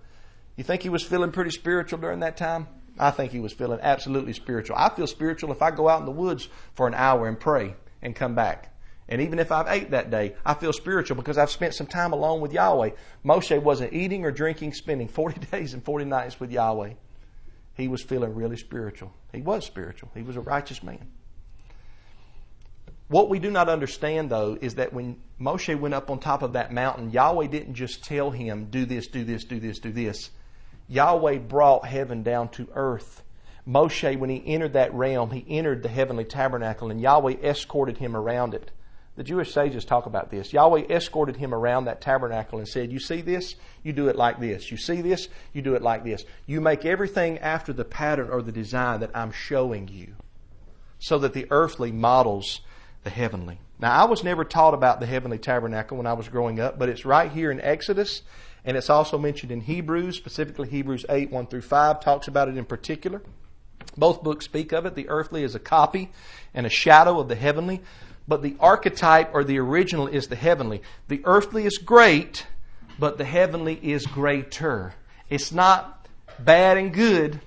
You 0.55 0.63
think 0.63 0.83
he 0.83 0.89
was 0.89 1.03
feeling 1.03 1.31
pretty 1.31 1.49
spiritual 1.49 1.97
during 1.97 2.19
that 2.19 2.37
time? 2.37 2.67
I 2.99 3.09
think 3.09 3.31
he 3.31 3.39
was 3.39 3.53
feeling 3.53 3.79
absolutely 3.81 4.33
spiritual. 4.33 4.75
I 4.77 4.89
feel 4.89 5.07
spiritual 5.07 5.51
if 5.51 5.63
I 5.63 5.71
go 5.71 5.89
out 5.89 6.01
in 6.01 6.05
the 6.05 6.11
woods 6.11 6.47
for 6.75 6.87
an 6.87 6.93
hour 6.93 7.27
and 7.27 7.39
pray 7.39 7.75
and 8.03 8.15
come 8.15 8.35
back. 8.35 8.71
And 9.09 9.21
even 9.21 9.39
if 9.39 9.51
I've 9.51 9.67
ate 9.67 9.91
that 9.91 10.09
day, 10.09 10.35
I 10.45 10.53
feel 10.53 10.71
spiritual 10.71 11.17
because 11.17 11.37
I've 11.37 11.51
spent 11.51 11.73
some 11.73 11.87
time 11.87 12.13
alone 12.13 12.39
with 12.39 12.53
Yahweh. 12.53 12.91
Moshe 13.25 13.61
wasn't 13.61 13.93
eating 13.93 14.23
or 14.25 14.31
drinking, 14.31 14.73
spending 14.73 15.07
40 15.09 15.39
days 15.47 15.73
and 15.73 15.83
40 15.83 16.05
nights 16.05 16.39
with 16.39 16.51
Yahweh. 16.51 16.93
He 17.75 17.87
was 17.87 18.01
feeling 18.01 18.35
really 18.35 18.57
spiritual. 18.57 19.11
He 19.33 19.41
was 19.41 19.65
spiritual. 19.65 20.11
He 20.13 20.21
was 20.21 20.35
a 20.35 20.41
righteous 20.41 20.83
man. 20.83 21.07
What 23.07 23.27
we 23.27 23.39
do 23.39 23.51
not 23.51 23.67
understand, 23.67 24.29
though, 24.29 24.57
is 24.61 24.75
that 24.75 24.93
when 24.93 25.17
Moshe 25.39 25.77
went 25.77 25.93
up 25.93 26.09
on 26.09 26.19
top 26.19 26.43
of 26.43 26.53
that 26.53 26.71
mountain, 26.71 27.11
Yahweh 27.11 27.47
didn't 27.47 27.73
just 27.73 28.05
tell 28.05 28.31
him, 28.31 28.67
do 28.69 28.85
this, 28.85 29.07
do 29.07 29.25
this, 29.25 29.43
do 29.43 29.59
this, 29.59 29.79
do 29.79 29.91
this. 29.91 30.29
Yahweh 30.87 31.39
brought 31.39 31.85
heaven 31.85 32.23
down 32.23 32.47
to 32.49 32.69
earth. 32.73 33.23
Moshe, 33.67 34.17
when 34.17 34.29
he 34.29 34.41
entered 34.45 34.73
that 34.73 34.93
realm, 34.93 35.31
he 35.31 35.45
entered 35.49 35.83
the 35.83 35.89
heavenly 35.89 36.23
tabernacle, 36.23 36.89
and 36.89 37.01
Yahweh 37.01 37.35
escorted 37.43 37.97
him 37.97 38.15
around 38.15 38.53
it. 38.53 38.71
The 39.15 39.23
Jewish 39.23 39.53
sages 39.53 39.83
talk 39.83 40.05
about 40.05 40.31
this. 40.31 40.53
Yahweh 40.53 40.83
escorted 40.89 41.35
him 41.35 41.53
around 41.53 41.85
that 41.85 41.99
tabernacle 41.99 42.59
and 42.59 42.67
said, 42.67 42.91
You 42.91 42.99
see 42.99 43.21
this? 43.21 43.55
You 43.83 43.91
do 43.91 44.07
it 44.07 44.15
like 44.15 44.39
this. 44.39 44.71
You 44.71 44.77
see 44.77 45.01
this? 45.01 45.27
You 45.53 45.61
do 45.61 45.75
it 45.75 45.81
like 45.81 46.03
this. 46.03 46.23
You 46.45 46.61
make 46.61 46.85
everything 46.85 47.37
after 47.39 47.73
the 47.73 47.83
pattern 47.83 48.29
or 48.29 48.41
the 48.41 48.53
design 48.53 49.01
that 49.01 49.11
I'm 49.13 49.31
showing 49.31 49.89
you 49.89 50.15
so 50.99 51.19
that 51.19 51.33
the 51.33 51.47
earthly 51.49 51.91
models 51.91 52.61
the 53.03 53.09
heavenly. 53.09 53.59
Now, 53.79 53.99
I 53.99 54.05
was 54.05 54.23
never 54.23 54.45
taught 54.45 54.73
about 54.73 54.99
the 54.99 55.07
heavenly 55.07 55.39
tabernacle 55.39 55.97
when 55.97 56.05
I 56.05 56.13
was 56.13 56.29
growing 56.29 56.59
up, 56.59 56.77
but 56.77 56.87
it's 56.87 57.03
right 57.03 57.31
here 57.31 57.51
in 57.51 57.59
Exodus, 57.59 58.21
and 58.63 58.77
it's 58.77 58.91
also 58.91 59.17
mentioned 59.17 59.51
in 59.51 59.61
Hebrews, 59.61 60.17
specifically 60.17 60.69
Hebrews 60.69 61.05
8 61.09 61.31
1 61.31 61.47
through 61.47 61.61
5 61.61 61.99
talks 61.99 62.27
about 62.27 62.47
it 62.47 62.57
in 62.57 62.65
particular. 62.65 63.23
Both 63.97 64.23
books 64.23 64.45
speak 64.45 64.71
of 64.71 64.85
it. 64.85 64.93
The 64.93 65.09
earthly 65.09 65.43
is 65.43 65.55
a 65.55 65.59
copy 65.59 66.11
and 66.53 66.65
a 66.67 66.69
shadow 66.69 67.19
of 67.19 67.27
the 67.27 67.35
heavenly 67.35 67.81
but 68.27 68.41
the 68.41 68.55
archetype 68.59 69.33
or 69.33 69.43
the 69.43 69.59
original 69.59 70.07
is 70.07 70.27
the 70.27 70.35
heavenly. 70.35 70.81
The 71.07 71.21
earthly 71.25 71.65
is 71.65 71.77
great, 71.77 72.45
but 72.99 73.17
the 73.17 73.25
heavenly 73.25 73.79
is 73.81 74.05
greater. 74.05 74.93
It's 75.29 75.51
not 75.51 76.07
bad 76.39 76.77
and 76.77 76.93
good, 76.93 77.41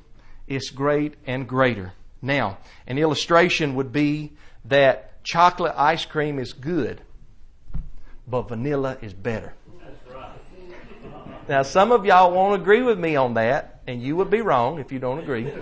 it's 0.47 0.71
great 0.71 1.15
and 1.27 1.49
greater. 1.49 1.93
Now, 2.21 2.59
an 2.87 2.99
illustration 2.99 3.75
would 3.75 3.93
be 3.93 4.33
that 4.65 5.23
chocolate 5.25 5.75
ice 5.77 6.05
cream 6.05 6.39
is 6.39 6.53
good, 6.53 7.01
but 8.27 8.49
vanilla 8.49 8.99
is 9.01 9.13
better. 9.13 9.55
Now, 11.49 11.63
some 11.63 11.93
of 11.93 12.07
y'all 12.07 12.33
won't 12.33 12.61
agree 12.61 12.81
with 12.81 12.99
me 12.99 13.17
on 13.17 13.35
that, 13.35 13.83
and 13.87 14.03
you 14.03 14.17
would 14.17 14.31
be 14.31 14.41
wrong 14.41 14.79
if 14.79 14.91
you 14.91 14.99
don't 14.99 15.19
agree. 15.19 15.53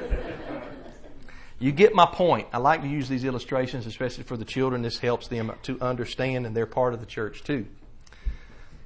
You 1.62 1.70
get 1.70 1.94
my 1.94 2.06
point. 2.06 2.48
I 2.52 2.58
like 2.58 2.82
to 2.82 2.88
use 2.88 3.08
these 3.08 3.24
illustrations, 3.24 3.86
especially 3.86 4.24
for 4.24 4.36
the 4.36 4.44
children. 4.44 4.82
This 4.82 4.98
helps 4.98 5.28
them 5.28 5.52
to 5.62 5.80
understand, 5.80 6.44
and 6.44 6.56
they're 6.56 6.66
part 6.66 6.92
of 6.92 6.98
the 6.98 7.06
church 7.06 7.44
too. 7.44 7.66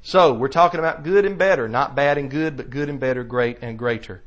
So, 0.03 0.35
we're 0.35 0.49
talking 0.49 0.79
about 0.79 1.03
good 1.03 1.25
and 1.25 1.39
better, 1.39 1.71
not 1.71 1.95
bad 1.95 2.19
and 2.19 2.31
good, 2.31 2.55
but 2.55 2.69
good 2.69 2.91
and 2.91 3.01
better, 3.01 3.25
great 3.25 3.61
and 3.63 3.79
greater. 3.79 4.23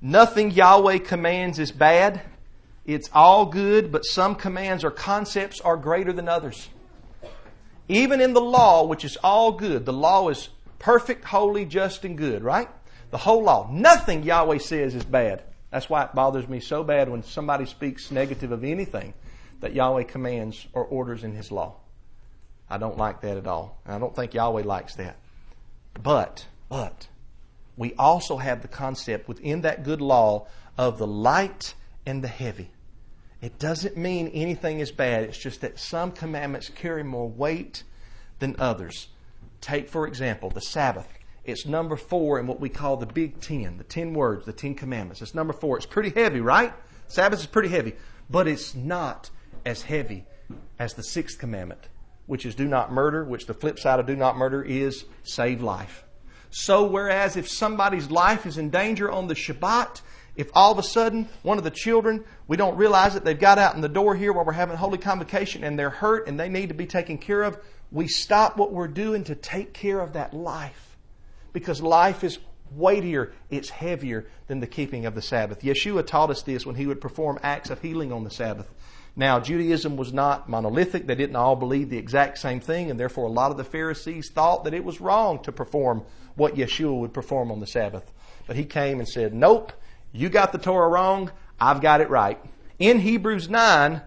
Nothing 0.00 0.50
Yahweh 0.50 1.00
commands 1.00 1.58
is 1.58 1.70
bad. 1.70 2.22
It's 2.86 3.10
all 3.12 3.44
good, 3.44 3.92
but 3.92 4.06
some 4.06 4.34
commands 4.34 4.82
or 4.82 4.90
concepts 4.90 5.60
are 5.60 5.76
greater 5.76 6.14
than 6.14 6.30
others. 6.30 6.70
Even 7.88 8.22
in 8.22 8.32
the 8.32 8.40
law, 8.40 8.86
which 8.86 9.04
is 9.04 9.18
all 9.18 9.52
good, 9.52 9.84
the 9.84 9.92
law 9.92 10.30
is 10.30 10.48
perfect, 10.78 11.26
holy, 11.26 11.66
just, 11.66 12.06
and 12.06 12.16
good, 12.16 12.42
right? 12.42 12.70
The 13.10 13.18
whole 13.18 13.42
law. 13.42 13.68
Nothing 13.70 14.22
Yahweh 14.22 14.58
says 14.58 14.94
is 14.94 15.04
bad. 15.04 15.42
That's 15.70 15.90
why 15.90 16.04
it 16.04 16.14
bothers 16.14 16.48
me 16.48 16.60
so 16.60 16.84
bad 16.84 17.08
when 17.08 17.22
somebody 17.22 17.66
speaks 17.66 18.10
negative 18.10 18.52
of 18.52 18.64
anything 18.64 19.14
that 19.60 19.74
Yahweh 19.74 20.04
commands 20.04 20.66
or 20.72 20.84
orders 20.84 21.24
in 21.24 21.34
His 21.34 21.50
law. 21.50 21.76
I 22.68 22.78
don't 22.78 22.96
like 22.96 23.20
that 23.22 23.36
at 23.36 23.46
all. 23.46 23.80
And 23.84 23.94
I 23.94 23.98
don't 23.98 24.14
think 24.14 24.34
Yahweh 24.34 24.62
likes 24.62 24.94
that. 24.96 25.16
But, 26.02 26.46
but, 26.68 27.08
we 27.76 27.94
also 27.94 28.38
have 28.38 28.62
the 28.62 28.68
concept 28.68 29.28
within 29.28 29.62
that 29.62 29.84
good 29.84 30.00
law 30.00 30.46
of 30.76 30.98
the 30.98 31.06
light 31.06 31.74
and 32.04 32.22
the 32.22 32.28
heavy. 32.28 32.70
It 33.40 33.58
doesn't 33.58 33.96
mean 33.96 34.28
anything 34.28 34.80
is 34.80 34.90
bad. 34.90 35.24
It's 35.24 35.38
just 35.38 35.60
that 35.60 35.78
some 35.78 36.12
commandments 36.12 36.70
carry 36.70 37.02
more 37.02 37.28
weight 37.28 37.82
than 38.38 38.56
others. 38.58 39.08
Take, 39.60 39.88
for 39.88 40.06
example, 40.06 40.50
the 40.50 40.60
Sabbath. 40.60 41.08
It's 41.46 41.64
number 41.64 41.94
four 41.94 42.40
in 42.40 42.48
what 42.48 42.58
we 42.58 42.68
call 42.68 42.96
the 42.96 43.06
Big 43.06 43.40
Ten, 43.40 43.78
the 43.78 43.84
ten 43.84 44.14
words, 44.14 44.44
the 44.44 44.52
Ten 44.52 44.74
Commandments. 44.74 45.22
It's 45.22 45.32
number 45.32 45.52
four. 45.52 45.76
It's 45.76 45.86
pretty 45.86 46.10
heavy, 46.10 46.40
right? 46.40 46.72
Sabbath 47.06 47.38
is 47.38 47.46
pretty 47.46 47.68
heavy, 47.68 47.94
but 48.28 48.48
it's 48.48 48.74
not 48.74 49.30
as 49.64 49.82
heavy 49.82 50.24
as 50.80 50.94
the 50.94 51.04
sixth 51.04 51.38
commandment, 51.38 51.88
which 52.26 52.44
is 52.44 52.56
do 52.56 52.66
not 52.66 52.92
murder, 52.92 53.24
which 53.24 53.46
the 53.46 53.54
flip 53.54 53.78
side 53.78 54.00
of 54.00 54.06
do 54.06 54.16
not 54.16 54.36
murder 54.36 54.60
is 54.60 55.04
save 55.22 55.62
life. 55.62 56.04
So, 56.50 56.84
whereas 56.84 57.36
if 57.36 57.48
somebody's 57.48 58.10
life 58.10 58.44
is 58.44 58.58
in 58.58 58.70
danger 58.70 59.08
on 59.08 59.28
the 59.28 59.34
Shabbat, 59.34 60.00
if 60.34 60.50
all 60.52 60.72
of 60.72 60.78
a 60.78 60.82
sudden 60.82 61.28
one 61.44 61.58
of 61.58 61.64
the 61.64 61.70
children, 61.70 62.24
we 62.48 62.56
don't 62.56 62.76
realize 62.76 63.14
that 63.14 63.24
they've 63.24 63.38
got 63.38 63.58
out 63.58 63.76
in 63.76 63.82
the 63.82 63.88
door 63.88 64.16
here 64.16 64.32
while 64.32 64.44
we're 64.44 64.52
having 64.52 64.76
holy 64.76 64.98
convocation 64.98 65.62
and 65.62 65.78
they're 65.78 65.90
hurt 65.90 66.26
and 66.26 66.40
they 66.40 66.48
need 66.48 66.70
to 66.70 66.74
be 66.74 66.86
taken 66.86 67.18
care 67.18 67.44
of, 67.44 67.56
we 67.92 68.08
stop 68.08 68.56
what 68.56 68.72
we're 68.72 68.88
doing 68.88 69.22
to 69.24 69.36
take 69.36 69.72
care 69.72 70.00
of 70.00 70.14
that 70.14 70.34
life 70.34 70.85
because 71.56 71.80
life 71.80 72.22
is 72.22 72.38
weightier, 72.70 73.32
it's 73.48 73.70
heavier 73.70 74.26
than 74.46 74.60
the 74.60 74.66
keeping 74.66 75.06
of 75.06 75.14
the 75.14 75.22
Sabbath. 75.22 75.62
Yeshua 75.62 76.06
taught 76.06 76.28
us 76.28 76.42
this 76.42 76.66
when 76.66 76.74
he 76.74 76.86
would 76.86 77.00
perform 77.00 77.38
acts 77.42 77.70
of 77.70 77.80
healing 77.80 78.12
on 78.12 78.24
the 78.24 78.30
Sabbath. 78.30 78.70
Now, 79.16 79.40
Judaism 79.40 79.96
was 79.96 80.12
not 80.12 80.50
monolithic. 80.50 81.06
They 81.06 81.14
didn't 81.14 81.36
all 81.36 81.56
believe 81.56 81.88
the 81.88 81.96
exact 81.96 82.36
same 82.36 82.60
thing, 82.60 82.90
and 82.90 83.00
therefore 83.00 83.24
a 83.24 83.30
lot 83.30 83.52
of 83.52 83.56
the 83.56 83.64
Pharisees 83.64 84.28
thought 84.28 84.64
that 84.64 84.74
it 84.74 84.84
was 84.84 85.00
wrong 85.00 85.42
to 85.44 85.50
perform 85.50 86.04
what 86.34 86.56
Yeshua 86.56 87.00
would 87.00 87.14
perform 87.14 87.50
on 87.50 87.60
the 87.60 87.66
Sabbath. 87.66 88.12
But 88.46 88.56
he 88.56 88.66
came 88.66 88.98
and 88.98 89.08
said, 89.08 89.32
Nope, 89.32 89.72
you 90.12 90.28
got 90.28 90.52
the 90.52 90.58
Torah 90.58 90.90
wrong, 90.90 91.30
I've 91.58 91.80
got 91.80 92.02
it 92.02 92.10
right. 92.10 92.38
In 92.78 93.00
Hebrews 93.00 93.48
9, 93.48 94.02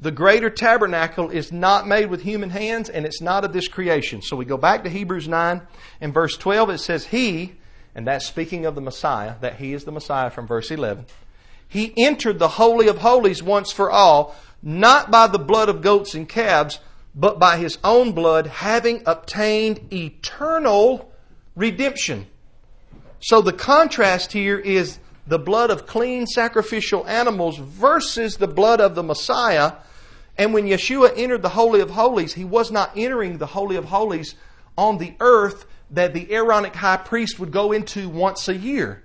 the 0.00 0.10
greater 0.10 0.48
tabernacle 0.48 1.28
is 1.28 1.52
not 1.52 1.86
made 1.86 2.06
with 2.06 2.22
human 2.22 2.48
hands 2.48 2.88
and 2.88 3.04
it's 3.04 3.20
not 3.20 3.44
of 3.44 3.52
this 3.52 3.68
creation. 3.68 4.22
So 4.22 4.34
we 4.34 4.46
go 4.46 4.56
back 4.56 4.82
to 4.84 4.90
Hebrews 4.90 5.28
9 5.28 5.60
and 6.00 6.14
verse 6.14 6.36
12 6.38 6.70
it 6.70 6.78
says, 6.78 7.06
He, 7.06 7.56
and 7.94 8.06
that's 8.06 8.26
speaking 8.26 8.64
of 8.64 8.74
the 8.74 8.80
Messiah, 8.80 9.34
that 9.42 9.56
He 9.56 9.74
is 9.74 9.84
the 9.84 9.92
Messiah 9.92 10.30
from 10.30 10.46
verse 10.46 10.70
11. 10.70 11.04
He 11.68 11.92
entered 11.98 12.38
the 12.38 12.48
Holy 12.48 12.88
of 12.88 12.98
Holies 12.98 13.42
once 13.42 13.70
for 13.70 13.90
all, 13.90 14.34
not 14.62 15.10
by 15.10 15.26
the 15.26 15.38
blood 15.38 15.68
of 15.68 15.82
goats 15.82 16.14
and 16.14 16.26
calves, 16.26 16.80
but 17.14 17.38
by 17.38 17.58
His 17.58 17.78
own 17.84 18.12
blood, 18.12 18.46
having 18.46 19.02
obtained 19.04 19.92
eternal 19.92 21.12
redemption. 21.54 22.26
So 23.20 23.42
the 23.42 23.52
contrast 23.52 24.32
here 24.32 24.58
is 24.58 24.98
the 25.26 25.38
blood 25.38 25.70
of 25.70 25.86
clean 25.86 26.26
sacrificial 26.26 27.06
animals 27.06 27.58
versus 27.58 28.38
the 28.38 28.48
blood 28.48 28.80
of 28.80 28.94
the 28.94 29.02
Messiah 29.02 29.74
and 30.40 30.54
when 30.54 30.64
Yeshua 30.64 31.12
entered 31.16 31.42
the 31.42 31.50
Holy 31.50 31.82
of 31.82 31.90
Holies, 31.90 32.32
he 32.32 32.46
was 32.46 32.70
not 32.70 32.92
entering 32.96 33.36
the 33.36 33.44
Holy 33.44 33.76
of 33.76 33.84
Holies 33.84 34.36
on 34.74 34.96
the 34.96 35.12
earth 35.20 35.66
that 35.90 36.14
the 36.14 36.32
Aaronic 36.32 36.74
high 36.74 36.96
priest 36.96 37.38
would 37.38 37.50
go 37.50 37.72
into 37.72 38.08
once 38.08 38.48
a 38.48 38.56
year. 38.56 39.02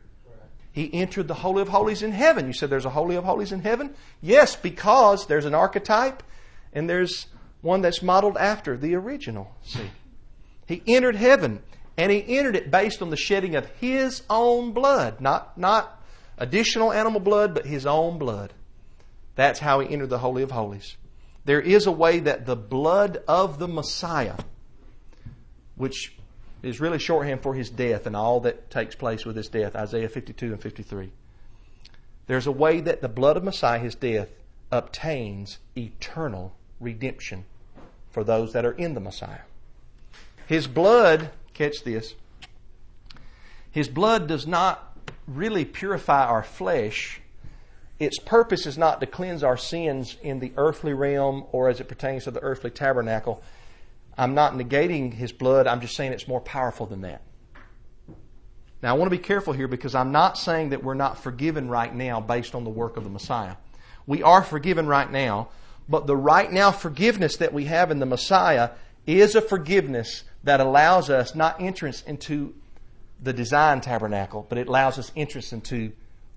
He 0.71 0.93
entered 0.93 1.27
the 1.27 1.33
Holy 1.33 1.61
of 1.61 1.67
Holies 1.67 2.01
in 2.01 2.13
heaven. 2.13 2.47
You 2.47 2.53
said 2.53 2.69
there's 2.69 2.85
a 2.85 2.89
Holy 2.89 3.17
of 3.17 3.25
Holies 3.25 3.51
in 3.51 3.63
heaven? 3.63 3.93
Yes, 4.21 4.55
because 4.55 5.27
there's 5.27 5.43
an 5.43 5.53
archetype 5.53 6.23
and 6.71 6.89
there's 6.89 7.25
one 7.59 7.81
that's 7.81 8.01
modeled 8.01 8.37
after 8.37 8.77
the 8.77 8.95
original. 8.95 9.53
See? 9.61 9.89
He 10.67 10.83
entered 10.87 11.17
heaven 11.17 11.63
and 11.97 12.13
he 12.13 12.37
entered 12.37 12.55
it 12.55 12.71
based 12.71 13.01
on 13.01 13.09
the 13.09 13.17
shedding 13.17 13.57
of 13.57 13.65
his 13.81 14.23
own 14.29 14.71
blood, 14.71 15.19
not, 15.19 15.57
not 15.57 16.01
additional 16.37 16.93
animal 16.93 17.19
blood, 17.19 17.53
but 17.53 17.65
his 17.65 17.85
own 17.85 18.19
blood. 18.19 18.53
That's 19.35 19.59
how 19.59 19.81
he 19.81 19.91
entered 19.91 20.11
the 20.11 20.19
Holy 20.19 20.41
of 20.41 20.51
Holies 20.51 20.95
there 21.45 21.61
is 21.61 21.85
a 21.85 21.91
way 21.91 22.19
that 22.19 22.45
the 22.45 22.55
blood 22.55 23.23
of 23.27 23.59
the 23.59 23.67
Messiah, 23.67 24.37
which 25.75 26.15
is 26.63 26.81
really 26.81 26.97
shorthand 26.97 27.41
for 27.41 27.53
his 27.53 27.69
death 27.69 28.07
and 28.07 28.15
all 28.15 28.39
that 28.41 28.71
takes 28.71 28.95
place 28.95 29.25
with 29.25 29.35
his 29.35 29.47
death, 29.47 29.75
Isaiah 29.75 30.09
52 30.09 30.53
and 30.53 30.61
53. 30.61 31.11
There's 32.27 32.47
a 32.47 32.51
way 32.51 32.81
that 32.81 33.01
the 33.01 33.07
blood 33.07 33.37
of 33.37 33.43
Messiah, 33.43 33.77
his 33.77 33.93
death, 33.93 34.29
obtains 34.71 35.59
eternal 35.77 36.55
redemption 36.79 37.45
for 38.09 38.23
those 38.23 38.53
that 38.53 38.65
are 38.65 38.71
in 38.71 38.95
the 38.95 38.99
Messiah. 38.99 39.41
His 40.47 40.65
blood, 40.67 41.29
catch 41.53 41.83
this, 41.83 42.15
his 43.69 43.87
blood 43.87 44.27
does 44.27 44.47
not 44.47 44.97
really 45.27 45.65
purify 45.65 46.25
our 46.25 46.43
flesh 46.43 47.21
its 47.99 48.19
purpose 48.19 48.65
is 48.65 48.77
not 48.77 48.99
to 48.99 49.05
cleanse 49.05 49.43
our 49.43 49.57
sins 49.57 50.17
in 50.21 50.39
the 50.39 50.51
earthly 50.57 50.93
realm 50.93 51.45
or 51.51 51.69
as 51.69 51.79
it 51.79 51.87
pertains 51.87 52.25
to 52.25 52.31
the 52.31 52.41
earthly 52.41 52.69
tabernacle. 52.69 53.41
I'm 54.17 54.33
not 54.33 54.53
negating 54.53 55.13
his 55.13 55.31
blood, 55.31 55.67
I'm 55.67 55.81
just 55.81 55.95
saying 55.95 56.11
it's 56.11 56.27
more 56.27 56.41
powerful 56.41 56.85
than 56.85 57.01
that. 57.01 57.21
Now, 58.81 58.93
I 58.93 58.97
want 58.97 59.11
to 59.11 59.17
be 59.17 59.23
careful 59.23 59.53
here 59.53 59.67
because 59.67 59.95
I'm 59.95 60.11
not 60.11 60.37
saying 60.37 60.69
that 60.69 60.83
we're 60.83 60.93
not 60.93 61.23
forgiven 61.23 61.69
right 61.69 61.93
now 61.93 62.19
based 62.19 62.53
on 62.53 62.63
the 62.63 62.69
work 62.69 62.97
of 62.97 63.03
the 63.03 63.09
Messiah. 63.09 63.55
We 64.05 64.21
are 64.21 64.43
forgiven 64.43 64.87
right 64.87 65.09
now, 65.09 65.49
but 65.89 66.05
the 66.05 66.15
right 66.15 66.51
now 66.51 66.71
forgiveness 66.71 67.37
that 67.37 67.53
we 67.53 67.65
have 67.65 67.91
in 67.91 67.99
the 67.99 68.05
Messiah 68.05 68.71
is 69.07 69.35
a 69.35 69.41
forgiveness 69.41 70.23
that 70.43 70.59
allows 70.59 71.09
us 71.09 71.33
not 71.33 71.61
entrance 71.61 72.01
into 72.03 72.53
the 73.21 73.33
design 73.33 73.81
tabernacle, 73.81 74.45
but 74.47 74.57
it 74.57 74.67
allows 74.67 74.99
us 74.99 75.11
entrance 75.15 75.53
into 75.53 75.91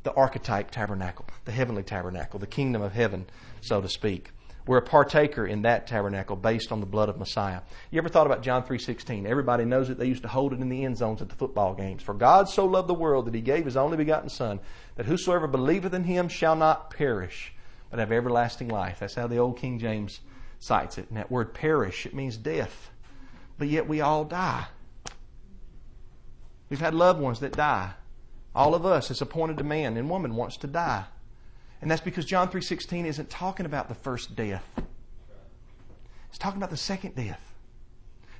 the 0.08 0.14
archetype 0.14 0.70
tabernacle, 0.70 1.26
the 1.44 1.52
heavenly 1.52 1.82
tabernacle, 1.82 2.40
the 2.40 2.46
kingdom 2.46 2.80
of 2.80 2.94
heaven, 2.94 3.26
so 3.60 3.82
to 3.82 3.90
speak. 3.90 4.30
We're 4.66 4.78
a 4.78 4.82
partaker 4.82 5.46
in 5.46 5.60
that 5.62 5.86
tabernacle 5.86 6.34
based 6.34 6.72
on 6.72 6.80
the 6.80 6.86
blood 6.86 7.10
of 7.10 7.18
Messiah. 7.18 7.60
You 7.90 7.98
ever 7.98 8.08
thought 8.08 8.24
about 8.24 8.42
John 8.42 8.62
3.16? 8.62 9.26
Everybody 9.26 9.66
knows 9.66 9.90
it. 9.90 9.98
They 9.98 10.06
used 10.06 10.22
to 10.22 10.28
hold 10.28 10.54
it 10.54 10.60
in 10.60 10.70
the 10.70 10.86
end 10.86 10.96
zones 10.96 11.20
at 11.20 11.28
the 11.28 11.34
football 11.34 11.74
games. 11.74 12.02
For 12.02 12.14
God 12.14 12.48
so 12.48 12.64
loved 12.64 12.88
the 12.88 12.94
world 12.94 13.26
that 13.26 13.34
he 13.34 13.42
gave 13.42 13.66
his 13.66 13.76
only 13.76 13.98
begotten 13.98 14.30
Son, 14.30 14.60
that 14.96 15.04
whosoever 15.04 15.46
believeth 15.46 15.92
in 15.92 16.04
him 16.04 16.30
shall 16.30 16.56
not 16.56 16.88
perish, 16.88 17.52
but 17.90 17.98
have 17.98 18.10
everlasting 18.10 18.68
life. 18.68 19.00
That's 19.00 19.14
how 19.14 19.26
the 19.26 19.36
old 19.36 19.58
King 19.58 19.78
James 19.78 20.20
cites 20.58 20.96
it. 20.96 21.08
And 21.10 21.18
that 21.18 21.30
word 21.30 21.52
perish, 21.52 22.06
it 22.06 22.14
means 22.14 22.38
death. 22.38 22.90
But 23.58 23.68
yet 23.68 23.86
we 23.86 24.00
all 24.00 24.24
die. 24.24 24.68
We've 26.70 26.80
had 26.80 26.94
loved 26.94 27.20
ones 27.20 27.40
that 27.40 27.52
die. 27.52 27.92
All 28.58 28.74
of 28.74 28.84
us, 28.84 29.08
as 29.12 29.22
appointed 29.22 29.58
to 29.58 29.64
man 29.64 29.96
and 29.96 30.10
woman, 30.10 30.34
wants 30.34 30.56
to 30.56 30.66
die. 30.66 31.04
And 31.80 31.88
that's 31.88 32.00
because 32.00 32.24
John 32.24 32.48
3.16 32.48 33.04
isn't 33.04 33.30
talking 33.30 33.66
about 33.66 33.88
the 33.88 33.94
first 33.94 34.34
death. 34.34 34.68
It's 36.28 36.38
talking 36.38 36.56
about 36.56 36.70
the 36.70 36.76
second 36.76 37.14
death. 37.14 37.54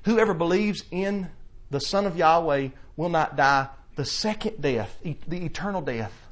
Whoever 0.03 0.33
believes 0.33 0.83
in 0.91 1.29
the 1.71 1.79
Son 1.79 2.05
of 2.05 2.17
Yahweh 2.17 2.67
will 2.97 3.07
not 3.07 3.37
die 3.37 3.69
the 3.95 4.03
second 4.03 4.61
death, 4.61 4.99
the 5.01 5.45
eternal 5.45 5.81
death, 5.81 6.27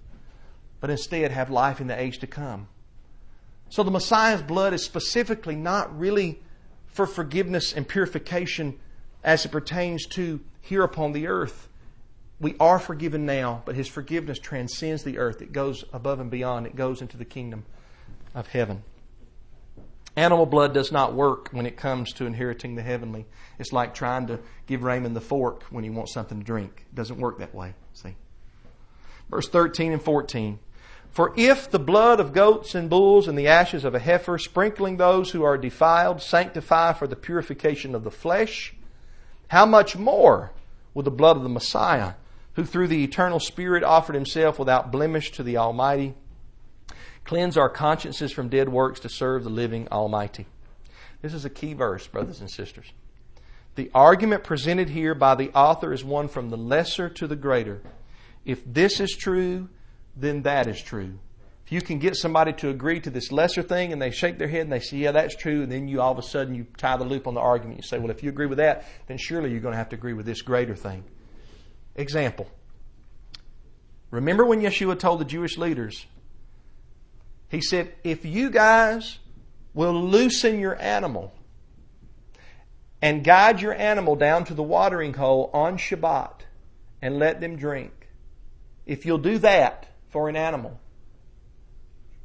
but 0.82 0.90
instead 0.90 1.32
have 1.32 1.50
life 1.50 1.80
in 1.80 1.88
the 1.88 1.98
age 1.98 2.20
to 2.20 2.28
come. 2.28 2.68
So 3.70 3.84
the 3.84 3.92
Messiah's 3.92 4.42
blood 4.42 4.74
is 4.74 4.84
specifically 4.84 5.56
not 5.56 5.98
really 5.98 6.42
for 6.88 7.06
forgiveness 7.06 7.72
and 7.72 7.88
purification 7.88 8.78
as 9.24 9.46
it 9.46 9.52
pertains 9.54 10.06
to 10.08 10.42
here 10.60 10.84
upon 10.84 11.14
the 11.14 11.28
earth 11.28 11.67
we 12.40 12.56
are 12.60 12.80
forgiven 12.80 13.26
now, 13.26 13.64
but 13.66 13.76
His 13.76 13.88
forgiveness 13.88 14.40
transcends 14.40 15.04
the 15.04 15.18
earth. 15.18 15.42
It 15.42 15.52
goes 15.52 15.84
above 15.92 16.20
and 16.20 16.30
beyond, 16.30 16.68
it 16.68 16.76
goes 16.76 17.02
into 17.02 17.18
the 17.18 17.26
kingdom 17.26 17.66
of 18.36 18.48
heaven. 18.48 18.84
Animal 20.16 20.48
blood 20.48 20.74
does 20.74 20.92
not 20.92 21.14
work 21.14 21.50
when 21.52 21.68
it 21.68 21.78
comes 21.78 22.12
to 22.14 22.26
inheriting 22.26 22.74
the 22.74 22.82
heavenly. 22.82 23.28
It's 23.60 23.72
like 23.72 23.94
trying 23.94 24.28
to 24.28 24.40
give 24.66 24.84
Raymond 24.84 25.16
the 25.16 25.22
fork 25.22 25.64
when 25.70 25.84
he 25.84 25.92
wants 25.92 26.14
something 26.14 26.40
to 26.40 26.44
drink. 26.44 26.86
It 26.92 26.96
doesn't 26.96 27.20
work 27.20 27.38
that 27.38 27.54
way. 27.54 27.76
See? 27.94 28.16
Verse 29.30 29.48
13 29.48 29.94
and 29.94 30.02
14. 30.02 30.58
For 31.12 31.34
if 31.38 31.70
the 31.70 31.80
blood 31.80 32.20
of 32.20 32.34
goats 32.34 32.74
and 32.76 32.90
bulls 32.90 33.28
and 33.28 33.38
the 33.38 33.48
ashes 33.48 33.84
of 33.84 33.94
a 33.94 34.00
heifer, 34.00 34.38
sprinkling 34.38 34.98
those 34.98 35.32
who 35.32 35.44
are 35.44 35.58
defiled, 35.58 36.22
sanctify 36.22 36.94
for 36.94 37.08
the 37.08 37.16
purification 37.16 37.94
of 37.94 38.04
the 38.04 38.12
flesh, 38.12 38.76
how 39.50 39.66
much 39.66 39.96
more 39.96 40.52
will 40.94 41.04
the 41.04 41.12
blood 41.12 41.38
of 41.38 41.44
the 41.44 41.50
Messiah, 41.50 42.14
who 42.58 42.66
through 42.66 42.88
the 42.88 43.04
eternal 43.04 43.40
Spirit 43.40 43.84
offered 43.84 44.16
himself 44.16 44.58
without 44.58 44.92
blemish 44.92 45.32
to 45.32 45.44
the 45.44 45.58
Almighty, 45.58 46.16
cleanse 47.24 47.56
our 47.56 47.70
consciences 47.70 48.32
from 48.32 48.50
dead 48.50 48.68
works 48.68 49.00
to 49.00 49.08
serve 49.08 49.44
the 49.44 49.50
living 49.50 49.88
Almighty? 49.90 50.48
This 51.22 51.36
is 51.36 51.46
a 51.46 51.52
key 51.52 51.74
verse, 51.74 52.08
brothers 52.08 52.42
and 52.42 52.50
sisters. 52.50 52.92
The 53.76 53.92
argument 53.94 54.44
presented 54.44 54.90
here 54.90 55.14
by 55.14 55.36
the 55.36 55.52
author 55.52 55.94
is 55.94 56.04
one 56.04 56.28
from 56.28 56.50
the 56.50 56.58
lesser 56.58 57.10
to 57.10 57.28
the 57.28 57.36
greater. 57.36 57.80
If 58.44 58.64
this 58.66 59.00
is 59.00 59.12
true, 59.12 59.70
then 60.16 60.42
that 60.42 60.66
is 60.66 60.82
true. 60.82 61.20
If 61.64 61.72
you 61.72 61.82
can 61.82 62.00
get 62.00 62.16
somebody 62.16 62.54
to 62.54 62.70
agree 62.70 63.00
to 63.02 63.12
this 63.12 63.32
lesser 63.32 63.62
thing 63.62 63.94
and 63.94 64.02
they 64.02 64.10
shake 64.10 64.40
their 64.40 64.48
head 64.48 64.62
and 64.62 64.72
they 64.72 64.80
say, 64.80 64.98
yeah, 64.98 65.12
that's 65.12 65.36
true, 65.36 65.62
and 65.62 65.72
then 65.72 65.88
you 65.88 66.02
all 66.02 66.14
of 66.14 66.18
a 66.18 66.24
sudden 66.24 66.56
you 66.56 66.66
tie 66.76 66.98
the 66.98 67.04
loop 67.04 67.28
on 67.28 67.36
the 67.36 67.40
argument. 67.40 67.78
You 67.78 67.84
say, 67.84 68.00
well, 68.00 68.10
if 68.10 68.24
you 68.24 68.30
agree 68.30 68.48
with 68.48 68.58
that, 68.58 68.84
then 69.06 69.20
surely 69.20 69.52
you're 69.52 69.60
going 69.60 69.74
to 69.74 69.78
have 69.78 69.90
to 69.90 69.96
agree 69.96 70.14
with 70.14 70.26
this 70.26 70.42
greater 70.42 70.76
thing. 70.76 71.04
Example. 71.98 72.48
Remember 74.12 74.46
when 74.46 74.62
Yeshua 74.62 74.98
told 74.98 75.20
the 75.20 75.26
Jewish 75.26 75.58
leaders, 75.58 76.06
he 77.50 77.62
said, 77.62 77.94
if 78.04 78.24
you 78.24 78.50
guys 78.50 79.20
will 79.74 79.94
loosen 79.94 80.60
your 80.60 80.80
animal 80.82 81.34
and 83.02 83.24
guide 83.24 83.62
your 83.62 83.74
animal 83.74 84.16
down 84.16 84.46
to 84.46 84.54
the 84.54 84.64
watering 84.64 85.14
hole 85.14 85.50
on 85.54 85.78
Shabbat 85.78 86.42
and 87.02 87.20
let 87.20 87.42
them 87.42 87.58
drink, 87.58 88.10
if 88.86 89.06
you'll 89.06 89.18
do 89.18 89.38
that 89.40 89.88
for 90.10 90.30
an 90.30 90.36
animal, 90.36 90.80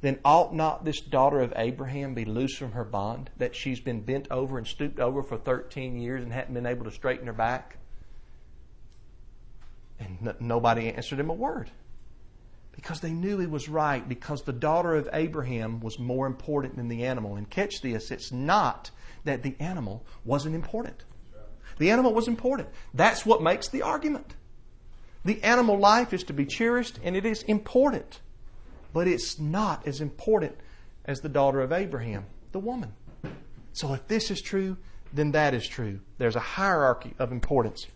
then 0.02 0.18
ought 0.24 0.54
not 0.54 0.84
this 0.84 1.00
daughter 1.00 1.40
of 1.40 1.52
Abraham 1.56 2.14
be 2.14 2.24
loose 2.24 2.56
from 2.56 2.72
her 2.72 2.84
bond 2.84 3.30
that 3.36 3.54
she's 3.54 3.80
been 3.80 4.00
bent 4.00 4.26
over 4.30 4.58
and 4.58 4.66
stooped 4.66 4.98
over 4.98 5.22
for 5.22 5.36
13 5.36 5.98
years 5.98 6.22
and 6.22 6.32
hadn't 6.32 6.54
been 6.54 6.66
able 6.66 6.84
to 6.84 6.90
straighten 6.90 7.26
her 7.26 7.32
back? 7.32 7.78
And 10.02 10.34
nobody 10.40 10.88
answered 10.88 11.20
him 11.20 11.30
a 11.30 11.34
word 11.34 11.70
because 12.72 13.00
they 13.00 13.12
knew 13.12 13.38
he 13.38 13.46
was 13.46 13.68
right, 13.68 14.08
because 14.08 14.42
the 14.42 14.52
daughter 14.52 14.94
of 14.94 15.08
Abraham 15.12 15.80
was 15.80 15.98
more 15.98 16.26
important 16.26 16.76
than 16.76 16.88
the 16.88 17.04
animal. 17.04 17.36
And 17.36 17.48
catch 17.48 17.80
this 17.82 18.10
it's 18.10 18.32
not 18.32 18.90
that 19.24 19.42
the 19.42 19.54
animal 19.60 20.04
wasn't 20.24 20.54
important. 20.54 21.04
The 21.78 21.90
animal 21.90 22.12
was 22.12 22.28
important. 22.28 22.68
That's 22.92 23.24
what 23.24 23.42
makes 23.42 23.68
the 23.68 23.82
argument. 23.82 24.34
The 25.24 25.42
animal 25.42 25.78
life 25.78 26.12
is 26.12 26.24
to 26.24 26.32
be 26.32 26.46
cherished 26.46 26.98
and 27.02 27.16
it 27.16 27.24
is 27.24 27.42
important 27.44 28.20
but 28.92 29.08
it's 29.08 29.38
not 29.38 29.86
as 29.86 30.00
important 30.00 30.56
as 31.04 31.20
the 31.20 31.28
daughter 31.28 31.60
of 31.60 31.72
Abraham, 31.72 32.26
the 32.52 32.58
woman. 32.58 32.92
So 33.72 33.94
if 33.94 34.06
this 34.06 34.30
is 34.30 34.42
true, 34.42 34.76
then 35.12 35.32
that 35.32 35.54
is 35.54 35.66
true. 35.66 36.00
There's 36.18 36.36
a 36.36 36.40
hierarchy 36.40 37.14
of 37.18 37.32
importance. 37.32 37.86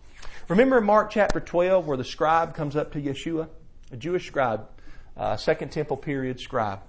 Remember 0.48 0.80
Mark 0.80 1.10
chapter 1.10 1.40
12 1.40 1.88
where 1.88 1.96
the 1.96 2.04
scribe 2.04 2.54
comes 2.54 2.76
up 2.76 2.92
to 2.92 3.00
Yeshua? 3.00 3.48
A 3.90 3.96
Jewish 3.96 4.28
scribe, 4.28 4.68
uh, 5.16 5.36
Second 5.36 5.72
Temple 5.72 5.96
period 5.96 6.38
scribe. 6.38 6.80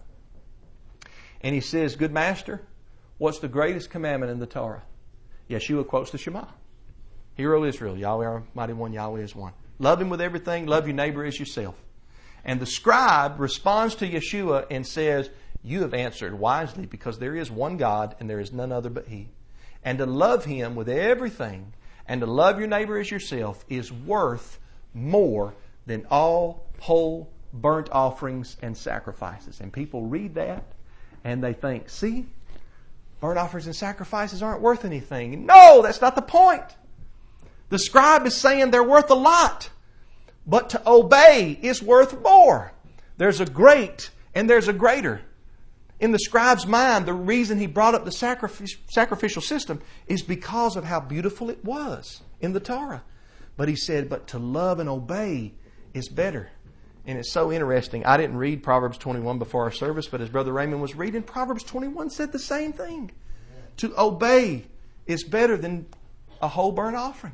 And 1.41 1.55
he 1.55 1.61
says, 1.61 1.95
Good 1.95 2.11
master, 2.11 2.61
what's 3.17 3.39
the 3.39 3.47
greatest 3.47 3.89
commandment 3.89 4.31
in 4.31 4.37
the 4.37 4.45
Torah? 4.45 4.83
Yeshua 5.49 5.87
quotes 5.87 6.11
the 6.11 6.19
Shema. 6.19 6.45
Hear, 7.33 7.55
O 7.55 7.63
Israel, 7.63 7.97
Yahweh 7.97 8.25
our 8.27 8.43
mighty 8.53 8.73
one, 8.73 8.93
Yahweh 8.93 9.21
is 9.21 9.35
one. 9.35 9.53
Love 9.79 9.99
him 9.99 10.09
with 10.09 10.21
everything, 10.21 10.67
love 10.67 10.85
your 10.85 10.95
neighbor 10.95 11.25
as 11.25 11.39
yourself. 11.39 11.75
And 12.45 12.59
the 12.59 12.65
scribe 12.67 13.39
responds 13.39 13.95
to 13.95 14.07
Yeshua 14.07 14.67
and 14.69 14.85
says, 14.85 15.31
You 15.63 15.81
have 15.81 15.95
answered 15.95 16.37
wisely 16.37 16.85
because 16.85 17.17
there 17.17 17.35
is 17.35 17.49
one 17.49 17.77
God 17.77 18.15
and 18.19 18.29
there 18.29 18.39
is 18.39 18.53
none 18.53 18.71
other 18.71 18.91
but 18.91 19.07
He. 19.07 19.29
And 19.83 19.97
to 19.97 20.05
love 20.05 20.45
Him 20.45 20.75
with 20.75 20.89
everything 20.89 21.73
and 22.07 22.21
to 22.21 22.27
love 22.27 22.59
your 22.59 22.67
neighbor 22.67 22.97
as 22.97 23.11
yourself 23.11 23.65
is 23.69 23.91
worth 23.91 24.59
more 24.93 25.53
than 25.85 26.05
all 26.09 26.65
whole 26.79 27.29
burnt 27.53 27.89
offerings 27.91 28.57
and 28.61 28.75
sacrifices. 28.77 29.59
And 29.61 29.71
people 29.71 30.03
read 30.03 30.35
that 30.35 30.63
and 31.23 31.43
they 31.43 31.53
think, 31.53 31.89
See, 31.89 32.25
burnt 33.19 33.37
offerings 33.37 33.67
and 33.67 33.75
sacrifices 33.75 34.41
aren't 34.41 34.61
worth 34.61 34.85
anything. 34.85 35.45
No, 35.45 35.81
that's 35.81 36.01
not 36.01 36.15
the 36.15 36.21
point. 36.21 36.63
The 37.69 37.79
scribe 37.79 38.25
is 38.25 38.35
saying 38.35 38.71
they're 38.71 38.83
worth 38.83 39.09
a 39.09 39.15
lot. 39.15 39.69
But 40.45 40.69
to 40.69 40.89
obey 40.89 41.59
is 41.61 41.83
worth 41.83 42.21
more. 42.21 42.71
There's 43.17 43.41
a 43.41 43.45
great 43.45 44.11
and 44.33 44.49
there's 44.49 44.69
a 44.69 44.73
greater. 44.73 45.21
In 45.99 46.11
the 46.11 46.19
scribe's 46.19 46.67
mind, 46.67 47.05
the 47.05 47.13
reason 47.13 47.57
he 47.57 47.65
brought 47.65 47.95
up 47.95 48.05
the 48.05 48.11
sacrificial 48.11 49.41
system 49.41 49.81
is 50.07 50.21
because 50.21 50.75
of 50.75 50.83
how 50.83 50.99
beautiful 50.99 51.49
it 51.49 51.63
was 51.65 52.21
in 52.39 52.53
the 52.53 52.59
Torah. 52.59 53.03
But 53.55 53.67
he 53.67 53.75
said, 53.75 54.07
but 54.07 54.27
to 54.27 54.37
love 54.37 54.79
and 54.79 54.87
obey 54.87 55.53
is 55.93 56.07
better. 56.07 56.51
And 57.07 57.17
it's 57.17 57.31
so 57.31 57.51
interesting. 57.51 58.05
I 58.05 58.17
didn't 58.17 58.37
read 58.37 58.61
Proverbs 58.61 58.99
21 58.99 59.39
before 59.39 59.63
our 59.63 59.71
service, 59.71 60.07
but 60.07 60.21
as 60.21 60.29
Brother 60.29 60.53
Raymond 60.53 60.81
was 60.81 60.93
reading, 60.93 61.23
Proverbs 61.23 61.63
21 61.63 62.11
said 62.11 62.31
the 62.31 62.37
same 62.37 62.73
thing. 62.73 63.11
To 63.77 63.99
obey 63.99 64.65
is 65.07 65.23
better 65.23 65.57
than 65.57 65.87
a 66.41 66.47
whole 66.47 66.71
burnt 66.71 66.95
offering. 66.95 67.33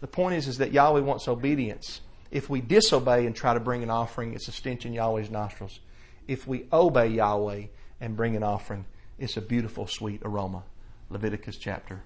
The 0.00 0.06
point 0.06 0.36
is, 0.36 0.48
is 0.48 0.58
that 0.58 0.72
Yahweh 0.72 1.00
wants 1.00 1.28
obedience. 1.28 2.00
If 2.30 2.48
we 2.48 2.62
disobey 2.62 3.26
and 3.26 3.36
try 3.36 3.52
to 3.52 3.60
bring 3.60 3.82
an 3.82 3.90
offering, 3.90 4.32
it's 4.32 4.48
a 4.48 4.52
stench 4.52 4.86
in 4.86 4.94
Yahweh's 4.94 5.30
nostrils. 5.30 5.80
If 6.26 6.46
we 6.46 6.66
obey 6.72 7.08
Yahweh 7.08 7.66
and 8.02 8.16
bring 8.16 8.36
an 8.36 8.42
offering, 8.42 8.84
it's 9.18 9.38
a 9.38 9.40
beautiful, 9.40 9.86
sweet 9.86 10.20
aroma. 10.24 10.64
Leviticus 11.08 11.56
chapter 11.56 12.02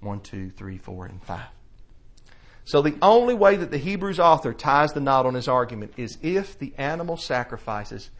1, 0.00 0.20
2, 0.20 0.50
3, 0.50 0.78
4, 0.78 1.06
and 1.06 1.22
5. 1.22 1.40
So 2.64 2.82
the 2.82 2.96
only 3.00 3.34
way 3.34 3.56
that 3.56 3.70
the 3.70 3.78
Hebrews 3.78 4.20
author 4.20 4.52
ties 4.52 4.92
the 4.92 5.00
knot 5.00 5.24
on 5.24 5.34
his 5.34 5.48
argument 5.48 5.94
is 5.96 6.18
if 6.22 6.58
the 6.58 6.74
animal 6.76 7.16
sacrifices 7.16 8.10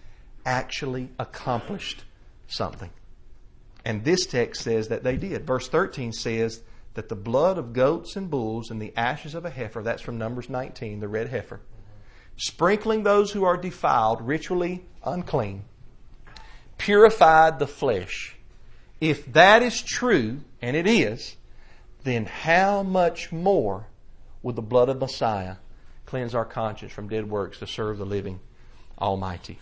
actually 0.46 1.10
accomplished 1.18 2.04
something. 2.46 2.90
And 3.84 4.04
this 4.04 4.24
text 4.24 4.62
says 4.62 4.88
that 4.88 5.04
they 5.04 5.16
did. 5.16 5.46
Verse 5.46 5.68
13 5.68 6.12
says 6.12 6.62
that 6.94 7.10
the 7.10 7.14
blood 7.16 7.58
of 7.58 7.74
goats 7.74 8.16
and 8.16 8.30
bulls 8.30 8.70
and 8.70 8.80
the 8.80 8.96
ashes 8.96 9.34
of 9.34 9.44
a 9.44 9.50
heifer, 9.50 9.82
that's 9.82 10.02
from 10.02 10.16
Numbers 10.16 10.48
19, 10.48 11.00
the 11.00 11.08
red 11.08 11.28
heifer, 11.28 11.60
sprinkling 12.36 13.02
those 13.02 13.32
who 13.32 13.44
are 13.44 13.56
defiled, 13.58 14.26
ritually 14.26 14.86
unclean, 15.04 15.64
purified 16.78 17.58
the 17.58 17.66
flesh. 17.66 18.36
If 19.00 19.32
that 19.32 19.62
is 19.62 19.82
true, 19.82 20.40
and 20.62 20.76
it 20.76 20.86
is, 20.86 21.36
then 22.04 22.26
how 22.26 22.82
much 22.82 23.30
more 23.30 23.86
will 24.42 24.54
the 24.54 24.62
blood 24.62 24.88
of 24.88 24.98
Messiah 24.98 25.56
cleanse 26.06 26.34
our 26.34 26.44
conscience 26.44 26.92
from 26.92 27.08
dead 27.08 27.28
works 27.28 27.58
to 27.58 27.66
serve 27.66 27.98
the 27.98 28.06
living 28.06 28.40
Almighty? 28.98 29.58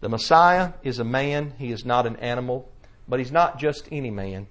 The 0.00 0.08
Messiah 0.08 0.74
is 0.82 0.98
a 0.98 1.04
man, 1.04 1.54
he 1.58 1.72
is 1.72 1.84
not 1.84 2.06
an 2.06 2.16
animal, 2.16 2.70
but 3.08 3.18
he's 3.18 3.32
not 3.32 3.58
just 3.58 3.88
any 3.90 4.10
man. 4.10 4.46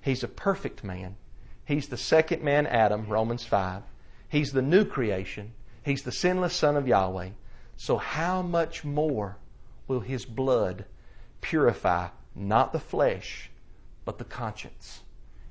He's 0.00 0.24
a 0.24 0.28
perfect 0.28 0.82
man. 0.82 1.16
He's 1.64 1.88
the 1.88 1.96
second 1.96 2.42
man, 2.42 2.66
Adam, 2.66 3.06
Romans 3.06 3.44
5. 3.44 3.82
He's 4.28 4.52
the 4.52 4.62
new 4.62 4.84
creation. 4.84 5.52
He's 5.84 6.02
the 6.02 6.12
sinless 6.12 6.54
Son 6.54 6.76
of 6.76 6.88
Yahweh. 6.88 7.30
So, 7.76 7.98
how 7.98 8.42
much 8.42 8.84
more 8.84 9.36
will 9.86 10.00
His 10.00 10.24
blood 10.24 10.84
purify 11.40 12.08
not 12.34 12.72
the 12.72 12.80
flesh, 12.80 13.50
but 14.04 14.18
the 14.18 14.24
conscience, 14.24 15.00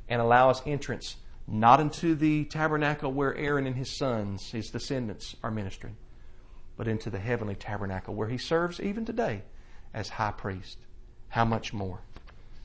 and 0.08 0.22
allow 0.22 0.50
us 0.50 0.62
entrance 0.66 1.18
not 1.48 1.80
into 1.80 2.14
the 2.14 2.44
tabernacle 2.46 3.12
where 3.12 3.36
Aaron 3.36 3.66
and 3.66 3.76
his 3.76 3.98
sons, 3.98 4.52
his 4.52 4.70
descendants, 4.70 5.36
are 5.44 5.52
ministering, 5.52 5.96
but 6.76 6.88
into 6.88 7.10
the 7.10 7.20
heavenly 7.20 7.56
tabernacle 7.56 8.14
where 8.14 8.28
He 8.28 8.38
serves 8.38 8.80
even 8.80 9.04
today 9.04 9.42
as 9.94 10.10
high 10.10 10.32
priest? 10.32 10.78
How 11.30 11.44
much 11.44 11.74
more? 11.74 12.00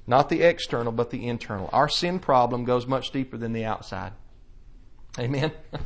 Not 0.06 0.28
the 0.28 0.42
external, 0.42 0.92
but 0.92 1.10
the 1.10 1.26
internal. 1.26 1.70
Our 1.72 1.88
sin 1.88 2.18
problem 2.18 2.64
goes 2.64 2.86
much 2.86 3.10
deeper 3.10 3.36
than 3.36 3.52
the 3.52 3.64
outside. 3.64 4.12
Amen? 5.18 5.52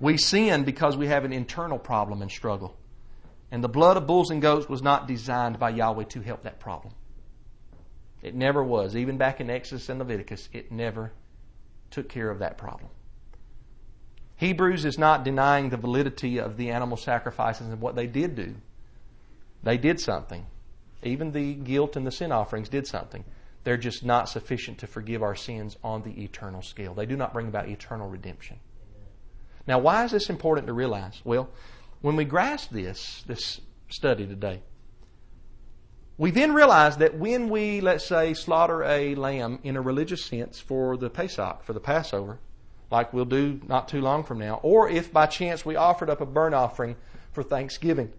we 0.00 0.16
sin 0.16 0.64
because 0.64 0.96
we 0.96 1.06
have 1.06 1.24
an 1.24 1.32
internal 1.32 1.78
problem 1.78 2.20
and 2.20 2.30
struggle. 2.30 2.76
And 3.54 3.62
the 3.62 3.68
blood 3.68 3.96
of 3.96 4.08
bulls 4.08 4.30
and 4.30 4.42
goats 4.42 4.68
was 4.68 4.82
not 4.82 5.06
designed 5.06 5.60
by 5.60 5.70
Yahweh 5.70 6.06
to 6.06 6.20
help 6.22 6.42
that 6.42 6.58
problem. 6.58 6.92
It 8.20 8.34
never 8.34 8.64
was. 8.64 8.96
Even 8.96 9.16
back 9.16 9.40
in 9.40 9.48
Exodus 9.48 9.88
and 9.88 10.00
Leviticus, 10.00 10.48
it 10.52 10.72
never 10.72 11.12
took 11.92 12.08
care 12.08 12.30
of 12.30 12.40
that 12.40 12.58
problem. 12.58 12.90
Hebrews 14.38 14.84
is 14.84 14.98
not 14.98 15.22
denying 15.22 15.68
the 15.68 15.76
validity 15.76 16.40
of 16.40 16.56
the 16.56 16.72
animal 16.72 16.96
sacrifices 16.96 17.68
and 17.68 17.80
what 17.80 17.94
they 17.94 18.08
did 18.08 18.34
do. 18.34 18.56
They 19.62 19.78
did 19.78 20.00
something. 20.00 20.46
Even 21.04 21.30
the 21.30 21.54
guilt 21.54 21.94
and 21.94 22.04
the 22.04 22.10
sin 22.10 22.32
offerings 22.32 22.68
did 22.68 22.88
something. 22.88 23.24
They're 23.62 23.76
just 23.76 24.04
not 24.04 24.28
sufficient 24.28 24.78
to 24.78 24.88
forgive 24.88 25.22
our 25.22 25.36
sins 25.36 25.76
on 25.84 26.02
the 26.02 26.24
eternal 26.24 26.62
scale. 26.62 26.92
They 26.92 27.06
do 27.06 27.16
not 27.16 27.32
bring 27.32 27.46
about 27.46 27.68
eternal 27.68 28.08
redemption. 28.08 28.58
Now, 29.64 29.78
why 29.78 30.02
is 30.04 30.10
this 30.10 30.28
important 30.28 30.66
to 30.66 30.72
realize? 30.72 31.20
Well, 31.22 31.50
when 32.04 32.16
we 32.16 32.24
grasp 32.26 32.68
this, 32.70 33.24
this 33.26 33.62
study 33.88 34.26
today, 34.26 34.60
we 36.18 36.30
then 36.30 36.52
realize 36.52 36.98
that 36.98 37.16
when 37.16 37.48
we, 37.48 37.80
let's 37.80 38.04
say, 38.04 38.34
slaughter 38.34 38.84
a 38.84 39.14
lamb 39.14 39.58
in 39.62 39.74
a 39.74 39.80
religious 39.80 40.22
sense 40.22 40.60
for 40.60 40.98
the 40.98 41.08
Pesach, 41.08 41.64
for 41.64 41.72
the 41.72 41.80
Passover, 41.80 42.38
like 42.90 43.14
we'll 43.14 43.24
do 43.24 43.58
not 43.68 43.88
too 43.88 44.02
long 44.02 44.22
from 44.22 44.38
now, 44.38 44.60
or 44.62 44.86
if 44.86 45.14
by 45.14 45.24
chance 45.24 45.64
we 45.64 45.76
offered 45.76 46.10
up 46.10 46.20
a 46.20 46.26
burnt 46.26 46.54
offering 46.54 46.96
for 47.32 47.42
thanksgiving 47.42 48.12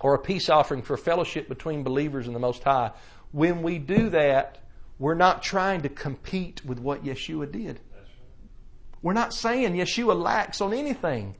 or 0.00 0.14
a 0.14 0.18
peace 0.18 0.48
offering 0.48 0.80
for 0.80 0.96
fellowship 0.96 1.46
between 1.46 1.82
believers 1.82 2.26
in 2.26 2.32
the 2.32 2.38
Most 2.38 2.64
High, 2.64 2.90
when 3.32 3.60
we 3.60 3.76
do 3.76 4.08
that, 4.08 4.60
we're 4.98 5.12
not 5.12 5.42
trying 5.42 5.82
to 5.82 5.90
compete 5.90 6.64
with 6.64 6.78
what 6.78 7.04
Yeshua 7.04 7.52
did. 7.52 7.80
We're 9.02 9.12
not 9.12 9.34
saying 9.34 9.74
Yeshua 9.74 10.18
lacks 10.18 10.62
on 10.62 10.72
anything. 10.72 11.34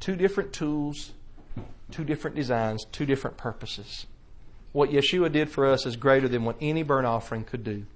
Two 0.00 0.16
different 0.16 0.52
tools, 0.52 1.12
two 1.90 2.04
different 2.04 2.36
designs, 2.36 2.84
two 2.92 3.06
different 3.06 3.36
purposes. 3.36 4.06
What 4.72 4.90
Yeshua 4.90 5.32
did 5.32 5.50
for 5.50 5.66
us 5.66 5.86
is 5.86 5.96
greater 5.96 6.28
than 6.28 6.44
what 6.44 6.56
any 6.60 6.82
burnt 6.82 7.06
offering 7.06 7.44
could 7.44 7.64
do. 7.64 7.86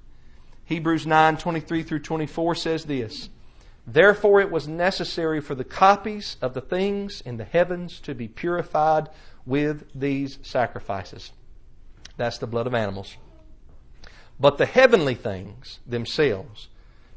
Hebrews 0.64 1.06
9 1.06 1.36
23 1.36 1.82
through 1.82 2.00
24 2.00 2.54
says 2.54 2.84
this 2.84 3.28
Therefore 3.86 4.40
it 4.40 4.50
was 4.50 4.68
necessary 4.68 5.40
for 5.40 5.54
the 5.54 5.64
copies 5.64 6.36
of 6.40 6.54
the 6.54 6.60
things 6.60 7.20
in 7.20 7.36
the 7.36 7.44
heavens 7.44 8.00
to 8.00 8.14
be 8.14 8.28
purified 8.28 9.08
with 9.44 9.84
these 9.94 10.38
sacrifices. 10.42 11.32
That's 12.16 12.38
the 12.38 12.46
blood 12.46 12.66
of 12.66 12.74
animals. 12.74 13.16
But 14.38 14.58
the 14.58 14.66
heavenly 14.66 15.14
things 15.14 15.80
themselves 15.86 16.68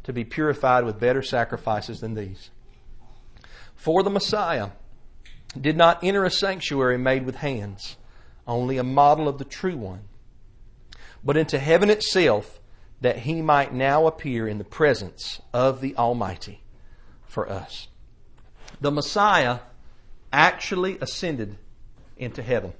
to 0.03 0.13
be 0.13 0.23
purified 0.23 0.83
with 0.83 0.99
better 0.99 1.21
sacrifices 1.21 1.99
than 2.01 2.13
these. 2.13 2.49
For 3.85 4.01
the 4.01 4.09
Messiah 4.09 4.69
did 5.61 5.77
not 5.77 6.03
enter 6.03 6.25
a 6.25 6.31
sanctuary 6.31 6.97
made 6.97 7.23
with 7.23 7.35
hands, 7.35 7.97
only 8.47 8.79
a 8.79 8.83
model 8.83 9.27
of 9.27 9.37
the 9.37 9.45
true 9.45 9.77
one, 9.77 10.05
but 11.23 11.37
into 11.37 11.59
heaven 11.59 11.91
itself 11.91 12.59
that 13.01 13.19
he 13.19 13.43
might 13.43 13.75
now 13.75 14.07
appear 14.07 14.47
in 14.47 14.57
the 14.57 14.63
presence 14.63 15.39
of 15.53 15.81
the 15.81 15.95
Almighty 15.97 16.63
for 17.27 17.47
us. 17.47 17.87
The 18.81 18.89
Messiah 18.89 19.59
actually 20.33 20.97
ascended 20.99 21.55
into 22.17 22.41
heaven. 22.41 22.73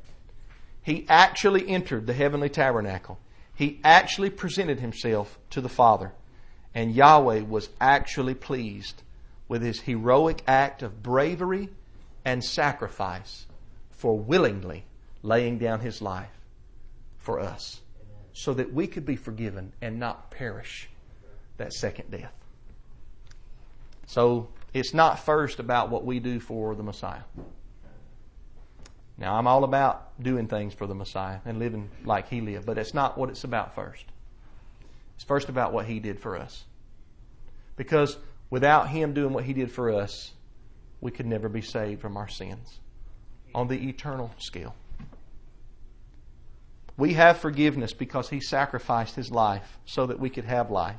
He 0.81 1.05
actually 1.07 1.69
entered 1.69 2.07
the 2.07 2.13
heavenly 2.13 2.49
tabernacle. 2.49 3.19
He 3.53 3.79
actually 3.83 4.31
presented 4.31 4.79
himself 4.79 5.37
to 5.51 5.61
the 5.61 5.69
Father. 5.69 6.13
And 6.73 6.95
Yahweh 6.95 7.41
was 7.41 7.69
actually 7.79 8.33
pleased 8.33 9.03
with 9.47 9.61
his 9.61 9.81
heroic 9.81 10.43
act 10.47 10.81
of 10.81 11.03
bravery 11.03 11.69
and 12.23 12.43
sacrifice 12.43 13.45
for 13.91 14.17
willingly 14.17 14.85
laying 15.21 15.57
down 15.57 15.79
his 15.79 16.01
life 16.01 16.29
for 17.17 17.39
us 17.39 17.81
so 18.33 18.53
that 18.53 18.73
we 18.73 18.87
could 18.87 19.05
be 19.05 19.15
forgiven 19.15 19.71
and 19.81 19.99
not 19.99 20.29
perish 20.29 20.89
that 21.57 21.73
second 21.73 22.11
death. 22.11 22.33
So 24.07 24.49
it's 24.73 24.93
not 24.93 25.19
first 25.19 25.59
about 25.59 25.89
what 25.89 26.05
we 26.05 26.19
do 26.19 26.39
for 26.39 26.75
the 26.75 26.83
Messiah. 26.83 27.21
Now, 29.17 29.35
I'm 29.35 29.47
all 29.47 29.63
about 29.63 30.21
doing 30.21 30.47
things 30.47 30.73
for 30.73 30.85
the 30.85 30.95
Messiah 30.95 31.39
and 31.45 31.57
living 31.57 31.89
like 32.03 32.27
He 32.27 32.41
lived, 32.41 32.65
but 32.65 32.77
it's 32.77 32.93
not 32.93 33.17
what 33.17 33.29
it's 33.29 33.45
about 33.45 33.73
first. 33.73 34.05
It's 35.15 35.23
first 35.23 35.47
about 35.47 35.71
what 35.71 35.85
He 35.85 35.99
did 35.99 36.19
for 36.19 36.35
us. 36.35 36.65
Because 37.77 38.17
without 38.55 38.87
Him 38.87 39.13
doing 39.13 39.33
what 39.33 39.43
He 39.43 39.51
did 39.51 39.69
for 39.69 39.91
us, 39.91 40.31
we 41.01 41.11
could 41.11 41.25
never 41.25 41.49
be 41.49 41.59
saved 41.59 41.99
from 41.99 42.15
our 42.15 42.29
sins 42.29 42.79
on 43.53 43.67
the 43.67 43.89
eternal 43.89 44.31
scale. 44.37 44.73
We 46.95 47.15
have 47.15 47.35
forgiveness 47.35 47.91
because 47.91 48.29
He 48.29 48.39
sacrificed 48.39 49.15
His 49.15 49.29
life 49.29 49.77
so 49.83 50.05
that 50.05 50.21
we 50.21 50.29
could 50.29 50.45
have 50.45 50.71
life. 50.71 50.95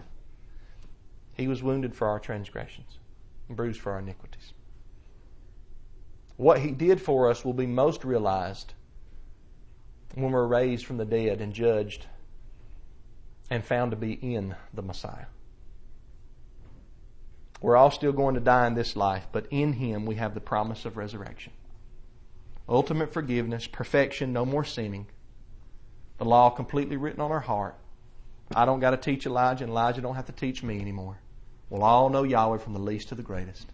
He 1.33 1.49
was 1.49 1.63
wounded 1.63 1.95
for 1.95 2.09
our 2.09 2.21
transgressions 2.21 2.99
bruised 3.49 3.81
for 3.81 3.93
our 3.93 4.01
iniquities. 4.01 4.53
What 6.37 6.59
He 6.59 6.73
did 6.73 7.01
for 7.01 7.31
us 7.31 7.43
will 7.43 7.55
be 7.55 7.67
most 7.67 8.05
realized 8.05 8.75
when 10.15 10.31
we're 10.31 10.47
raised 10.47 10.85
from 10.85 10.99
the 10.99 11.07
dead 11.07 11.41
and 11.41 11.55
judged 11.55 12.05
and 13.49 13.65
found 13.65 13.93
to 13.93 13.97
be 13.97 14.13
in 14.13 14.55
the 14.75 14.83
Messiah. 14.83 15.25
We're 17.61 17.77
all 17.77 17.91
still 17.91 18.13
going 18.13 18.35
to 18.35 18.41
die 18.41 18.67
in 18.67 18.75
this 18.75 18.97
life, 18.97 19.27
but 19.33 19.47
in 19.51 19.75
Him 19.75 20.07
we 20.07 20.17
have 20.17 20.35
the 20.35 20.41
promise 20.41 20.85
of 20.85 20.97
resurrection. 20.97 21.53
Ultimate 22.69 23.13
forgiveness, 23.13 23.67
perfection, 23.67 24.33
no 24.33 24.45
more 24.45 24.65
sinning, 24.65 25.07
the 26.19 26.25
law 26.25 26.51
completely 26.51 26.97
written 26.97 27.21
on 27.21 27.31
our 27.31 27.41
heart. 27.41 27.77
I 28.55 28.65
don't 28.65 28.81
got 28.81 28.91
to 28.91 28.97
teach 28.97 29.27
Elijah, 29.27 29.65
and 29.65 29.71
Elijah 29.71 30.01
don't 30.01 30.15
have 30.15 30.27
to 30.27 30.33
teach 30.33 30.63
me 30.63 30.81
anymore. 30.81 31.19
We'll 31.69 31.83
all 31.83 32.11
know 32.11 32.23
Yahweh 32.23 32.59
from 32.59 32.75
the 32.75 32.79
least 32.79 33.09
to 33.09 33.15
the 33.15 33.23
greatest. 33.23 33.67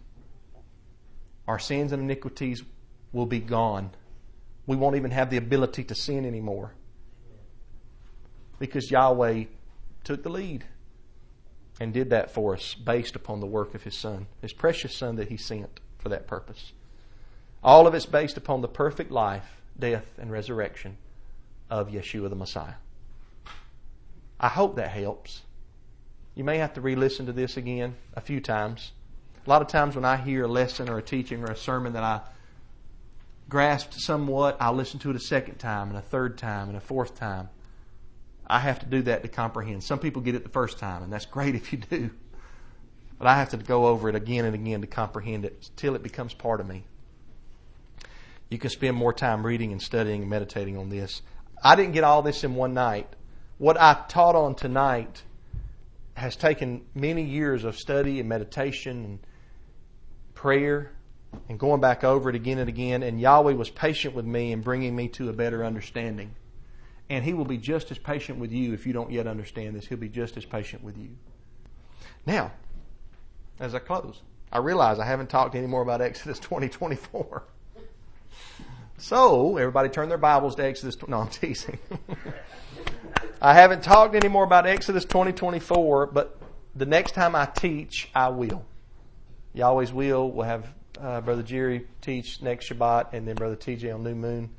Our 1.47 1.59
sins 1.59 1.91
and 1.91 2.01
iniquities 2.01 2.63
will 3.11 3.25
be 3.25 3.39
gone. 3.39 3.91
We 4.65 4.75
won't 4.75 4.95
even 4.95 5.11
have 5.11 5.29
the 5.29 5.37
ability 5.37 5.83
to 5.85 5.95
sin 5.95 6.25
anymore. 6.25 6.73
Because 8.59 8.89
Yahweh 8.89 9.45
took 10.03 10.23
the 10.23 10.29
lead 10.29 10.65
and 11.79 11.93
did 11.93 12.09
that 12.09 12.31
for 12.31 12.53
us 12.53 12.75
based 12.75 13.15
upon 13.15 13.39
the 13.39 13.47
work 13.47 13.73
of 13.73 13.83
His 13.83 13.97
Son, 13.97 14.27
His 14.41 14.53
precious 14.53 14.95
Son 14.95 15.15
that 15.15 15.29
He 15.29 15.37
sent 15.37 15.79
for 15.97 16.09
that 16.09 16.27
purpose. 16.27 16.71
All 17.63 17.87
of 17.87 17.93
it's 17.93 18.05
based 18.05 18.37
upon 18.37 18.61
the 18.61 18.67
perfect 18.67 19.11
life, 19.11 19.61
death, 19.77 20.05
and 20.17 20.31
resurrection 20.31 20.97
of 21.69 21.89
Yeshua 21.89 22.29
the 22.29 22.35
Messiah. 22.35 22.75
I 24.39 24.49
hope 24.49 24.75
that 24.75 24.89
helps. 24.89 25.41
You 26.35 26.43
may 26.43 26.57
have 26.57 26.73
to 26.73 26.81
re 26.81 26.95
listen 26.95 27.25
to 27.27 27.31
this 27.31 27.55
again 27.55 27.95
a 28.13 28.21
few 28.21 28.41
times. 28.41 28.91
A 29.45 29.49
lot 29.49 29.61
of 29.61 29.67
times 29.67 29.95
when 29.95 30.05
I 30.05 30.17
hear 30.17 30.43
a 30.43 30.47
lesson 30.47 30.89
or 30.89 30.97
a 30.97 31.01
teaching 31.01 31.41
or 31.41 31.51
a 31.51 31.55
sermon 31.55 31.93
that 31.93 32.03
I 32.03 32.21
grasped 33.49 33.93
somewhat, 33.93 34.57
I'll 34.59 34.73
listen 34.73 34.99
to 35.01 35.09
it 35.09 35.15
a 35.15 35.19
second 35.19 35.55
time 35.55 35.89
and 35.89 35.97
a 35.97 36.01
third 36.01 36.37
time 36.37 36.69
and 36.69 36.77
a 36.77 36.81
fourth 36.81 37.15
time. 37.15 37.49
I 38.53 38.59
have 38.59 38.77
to 38.81 38.85
do 38.85 39.01
that 39.03 39.23
to 39.23 39.29
comprehend. 39.29 39.83
Some 39.83 39.97
people 39.97 40.21
get 40.21 40.35
it 40.35 40.43
the 40.43 40.49
first 40.49 40.77
time, 40.77 41.01
and 41.01 41.11
that's 41.11 41.25
great 41.37 41.55
if 41.55 41.73
you 41.73 41.79
do. 41.79 42.11
But 43.17 43.25
I 43.25 43.35
have 43.37 43.49
to 43.49 43.57
go 43.57 43.87
over 43.87 44.09
it 44.09 44.15
again 44.15 44.45
and 44.45 44.53
again 44.53 44.81
to 44.81 44.87
comprehend 44.87 45.43
it 45.43 45.71
till 45.75 45.95
it 45.95 46.03
becomes 46.03 46.35
part 46.35 46.59
of 46.59 46.67
me. 46.67 46.83
You 48.49 48.59
can 48.59 48.69
spend 48.69 48.95
more 48.95 49.11
time 49.11 49.43
reading 49.43 49.71
and 49.71 49.81
studying 49.81 50.21
and 50.21 50.29
meditating 50.29 50.77
on 50.77 50.89
this. 50.89 51.23
I 51.63 51.75
didn't 51.75 51.93
get 51.93 52.03
all 52.03 52.21
this 52.21 52.43
in 52.43 52.53
one 52.53 52.75
night. 52.75 53.07
What 53.57 53.75
I 53.81 54.03
taught 54.07 54.35
on 54.35 54.53
tonight 54.53 55.23
has 56.13 56.35
taken 56.35 56.85
many 56.93 57.23
years 57.23 57.63
of 57.63 57.75
study 57.75 58.19
and 58.19 58.29
meditation 58.29 59.03
and 59.03 59.19
prayer 60.35 60.91
and 61.49 61.57
going 61.57 61.81
back 61.81 62.03
over 62.03 62.29
it 62.29 62.35
again 62.35 62.59
and 62.59 62.69
again. 62.69 63.01
And 63.01 63.19
Yahweh 63.19 63.53
was 63.53 63.71
patient 63.71 64.13
with 64.13 64.25
me 64.25 64.51
in 64.51 64.61
bringing 64.61 64.95
me 64.95 65.07
to 65.09 65.29
a 65.29 65.33
better 65.33 65.65
understanding. 65.65 66.35
And 67.09 67.23
He 67.23 67.33
will 67.33 67.45
be 67.45 67.57
just 67.57 67.91
as 67.91 67.97
patient 67.97 68.39
with 68.39 68.51
you 68.51 68.73
if 68.73 68.87
you 68.87 68.93
don't 68.93 69.11
yet 69.11 69.27
understand 69.27 69.75
this. 69.75 69.85
He'll 69.87 69.97
be 69.97 70.09
just 70.09 70.37
as 70.37 70.45
patient 70.45 70.83
with 70.83 70.97
you. 70.97 71.09
Now, 72.25 72.51
as 73.59 73.75
I 73.75 73.79
close, 73.79 74.21
I 74.51 74.59
realize 74.59 74.99
I 74.99 75.05
haven't 75.05 75.29
talked 75.29 75.55
any 75.55 75.67
more 75.67 75.81
about 75.81 76.01
Exodus 76.01 76.39
2024. 76.41 77.43
So, 78.97 79.57
everybody 79.57 79.89
turn 79.89 80.07
their 80.07 80.17
Bibles 80.17 80.55
to 80.55 80.63
Exodus. 80.63 80.95
No, 81.07 81.19
I'm 81.19 81.27
teasing. 81.27 81.77
I 83.41 83.53
haven't 83.53 83.83
talked 83.83 84.15
any 84.15 84.29
more 84.29 84.45
about 84.45 84.65
Exodus 84.65 85.03
2024, 85.03 86.07
but 86.07 86.37
the 86.75 86.85
next 86.85 87.13
time 87.13 87.35
I 87.35 87.45
teach, 87.45 88.09
I 88.15 88.29
will. 88.29 88.63
You 89.53 89.65
always 89.65 89.91
will. 89.91 90.31
We'll 90.31 90.45
have 90.45 90.73
uh, 90.99 91.21
Brother 91.21 91.43
Jerry 91.43 91.87
teach 92.01 92.41
next 92.41 92.69
Shabbat, 92.69 93.13
and 93.13 93.27
then 93.27 93.35
Brother 93.35 93.55
TJ 93.55 93.93
on 93.93 94.03
New 94.03 94.15
Moon. 94.15 94.49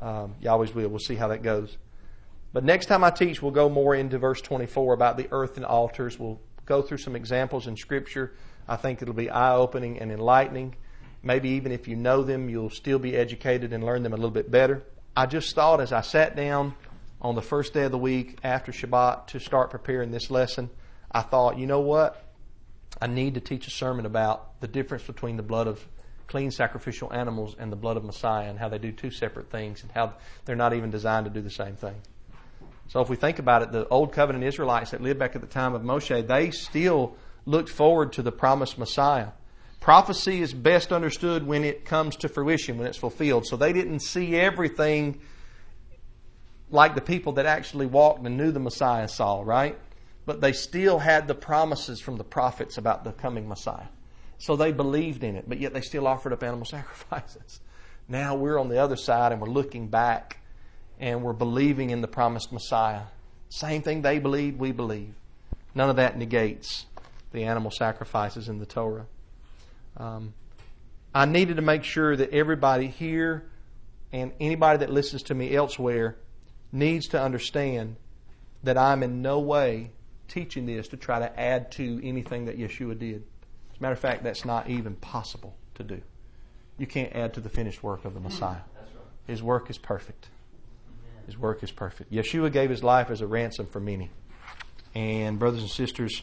Um, 0.00 0.34
you 0.40 0.50
always 0.50 0.74
will. 0.74 0.88
We'll 0.88 0.98
see 0.98 1.14
how 1.14 1.28
that 1.28 1.42
goes. 1.42 1.76
But 2.52 2.64
next 2.64 2.86
time 2.86 3.04
I 3.04 3.10
teach, 3.10 3.40
we'll 3.42 3.52
go 3.52 3.68
more 3.68 3.94
into 3.94 4.18
verse 4.18 4.40
24 4.40 4.94
about 4.94 5.16
the 5.16 5.28
earth 5.30 5.56
and 5.56 5.64
altars. 5.64 6.18
We'll 6.18 6.40
go 6.66 6.82
through 6.82 6.98
some 6.98 7.14
examples 7.14 7.66
in 7.66 7.76
Scripture. 7.76 8.32
I 8.66 8.76
think 8.76 9.02
it'll 9.02 9.14
be 9.14 9.30
eye 9.30 9.54
opening 9.54 9.98
and 9.98 10.10
enlightening. 10.10 10.74
Maybe 11.22 11.50
even 11.50 11.70
if 11.70 11.86
you 11.86 11.96
know 11.96 12.22
them, 12.22 12.48
you'll 12.48 12.70
still 12.70 12.98
be 12.98 13.14
educated 13.14 13.72
and 13.72 13.84
learn 13.84 14.02
them 14.02 14.12
a 14.12 14.16
little 14.16 14.30
bit 14.30 14.50
better. 14.50 14.82
I 15.16 15.26
just 15.26 15.54
thought 15.54 15.80
as 15.80 15.92
I 15.92 16.00
sat 16.00 16.34
down 16.34 16.74
on 17.20 17.34
the 17.34 17.42
first 17.42 17.74
day 17.74 17.84
of 17.84 17.92
the 17.92 17.98
week 17.98 18.38
after 18.42 18.72
Shabbat 18.72 19.26
to 19.28 19.40
start 19.40 19.70
preparing 19.70 20.10
this 20.10 20.30
lesson, 20.30 20.70
I 21.12 21.20
thought, 21.22 21.58
you 21.58 21.66
know 21.66 21.80
what? 21.80 22.24
I 23.00 23.06
need 23.06 23.34
to 23.34 23.40
teach 23.40 23.66
a 23.66 23.70
sermon 23.70 24.06
about 24.06 24.60
the 24.60 24.68
difference 24.68 25.04
between 25.04 25.36
the 25.36 25.42
blood 25.42 25.66
of 25.66 25.86
clean 26.30 26.50
sacrificial 26.50 27.12
animals 27.12 27.54
and 27.58 27.70
the 27.70 27.76
blood 27.76 27.96
of 27.96 28.04
Messiah 28.04 28.48
and 28.48 28.58
how 28.58 28.68
they 28.68 28.78
do 28.78 28.92
two 28.92 29.10
separate 29.10 29.50
things 29.50 29.82
and 29.82 29.92
how 29.92 30.14
they're 30.44 30.56
not 30.56 30.72
even 30.72 30.90
designed 30.90 31.26
to 31.26 31.30
do 31.30 31.42
the 31.42 31.50
same 31.50 31.76
thing. 31.76 31.96
So 32.88 33.00
if 33.00 33.08
we 33.08 33.16
think 33.16 33.38
about 33.38 33.62
it, 33.62 33.72
the 33.72 33.86
old 33.88 34.12
covenant 34.12 34.44
Israelites 34.44 34.92
that 34.92 35.00
lived 35.00 35.18
back 35.18 35.34
at 35.34 35.42
the 35.42 35.46
time 35.46 35.74
of 35.74 35.82
Moshe, 35.82 36.26
they 36.26 36.50
still 36.50 37.16
looked 37.44 37.68
forward 37.68 38.12
to 38.14 38.22
the 38.22 38.32
promised 38.32 38.78
Messiah. 38.78 39.28
Prophecy 39.80 40.40
is 40.40 40.54
best 40.54 40.92
understood 40.92 41.46
when 41.46 41.64
it 41.64 41.84
comes 41.84 42.16
to 42.16 42.28
fruition, 42.28 42.78
when 42.78 42.86
it's 42.86 42.98
fulfilled. 42.98 43.46
So 43.46 43.56
they 43.56 43.72
didn't 43.72 44.00
see 44.00 44.36
everything 44.36 45.20
like 46.70 46.94
the 46.94 47.00
people 47.00 47.34
that 47.34 47.46
actually 47.46 47.86
walked 47.86 48.24
and 48.24 48.36
knew 48.36 48.52
the 48.52 48.60
Messiah 48.60 49.08
saw, 49.08 49.42
right? 49.42 49.78
but 50.30 50.40
they 50.40 50.52
still 50.52 51.00
had 51.00 51.26
the 51.26 51.34
promises 51.34 52.00
from 52.00 52.16
the 52.16 52.22
prophets 52.22 52.78
about 52.78 53.02
the 53.02 53.10
coming 53.10 53.48
Messiah. 53.48 53.88
So 54.40 54.56
they 54.56 54.72
believed 54.72 55.22
in 55.22 55.36
it, 55.36 55.44
but 55.46 55.60
yet 55.60 55.74
they 55.74 55.82
still 55.82 56.06
offered 56.06 56.32
up 56.32 56.42
animal 56.42 56.64
sacrifices. 56.64 57.60
Now 58.08 58.34
we're 58.34 58.58
on 58.58 58.68
the 58.68 58.78
other 58.78 58.96
side 58.96 59.32
and 59.32 59.40
we're 59.40 59.50
looking 59.50 59.88
back 59.88 60.38
and 60.98 61.22
we're 61.22 61.34
believing 61.34 61.90
in 61.90 62.00
the 62.00 62.08
promised 62.08 62.50
Messiah. 62.50 63.02
Same 63.50 63.82
thing 63.82 64.00
they 64.00 64.18
believe, 64.18 64.56
we 64.56 64.72
believe. 64.72 65.14
None 65.74 65.90
of 65.90 65.96
that 65.96 66.16
negates 66.16 66.86
the 67.32 67.44
animal 67.44 67.70
sacrifices 67.70 68.48
in 68.48 68.58
the 68.58 68.66
Torah. 68.66 69.06
Um, 69.98 70.32
I 71.14 71.26
needed 71.26 71.56
to 71.56 71.62
make 71.62 71.84
sure 71.84 72.16
that 72.16 72.30
everybody 72.30 72.86
here 72.86 73.44
and 74.10 74.32
anybody 74.40 74.78
that 74.78 74.90
listens 74.90 75.22
to 75.24 75.34
me 75.34 75.54
elsewhere 75.54 76.16
needs 76.72 77.08
to 77.08 77.20
understand 77.20 77.96
that 78.62 78.78
I'm 78.78 79.02
in 79.02 79.20
no 79.20 79.38
way 79.38 79.90
teaching 80.28 80.64
this 80.64 80.88
to 80.88 80.96
try 80.96 81.18
to 81.18 81.40
add 81.40 81.72
to 81.72 82.00
anything 82.02 82.46
that 82.46 82.58
Yeshua 82.58 82.98
did. 82.98 83.24
Matter 83.80 83.94
of 83.94 83.98
fact, 83.98 84.22
that's 84.22 84.44
not 84.44 84.68
even 84.68 84.94
possible 84.94 85.56
to 85.74 85.82
do. 85.82 86.02
You 86.78 86.86
can't 86.86 87.14
add 87.14 87.34
to 87.34 87.40
the 87.40 87.48
finished 87.48 87.82
work 87.82 88.04
of 88.04 88.14
the 88.14 88.20
Messiah. 88.20 88.60
His 89.26 89.42
work 89.42 89.70
is 89.70 89.78
perfect. 89.78 90.28
His 91.26 91.38
work 91.38 91.62
is 91.62 91.70
perfect. 91.70 92.12
Yeshua 92.12 92.52
gave 92.52 92.70
his 92.70 92.82
life 92.82 93.10
as 93.10 93.20
a 93.20 93.26
ransom 93.26 93.66
for 93.66 93.80
many. 93.80 94.10
And, 94.94 95.38
brothers 95.38 95.60
and 95.62 95.70
sisters, 95.70 96.22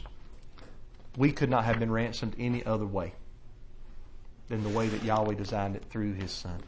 we 1.16 1.32
could 1.32 1.50
not 1.50 1.64
have 1.64 1.78
been 1.78 1.90
ransomed 1.90 2.36
any 2.38 2.64
other 2.64 2.86
way 2.86 3.14
than 4.48 4.62
the 4.62 4.68
way 4.68 4.88
that 4.88 5.02
Yahweh 5.02 5.34
designed 5.34 5.76
it 5.76 5.84
through 5.90 6.14
his 6.14 6.30
Son. 6.30 6.60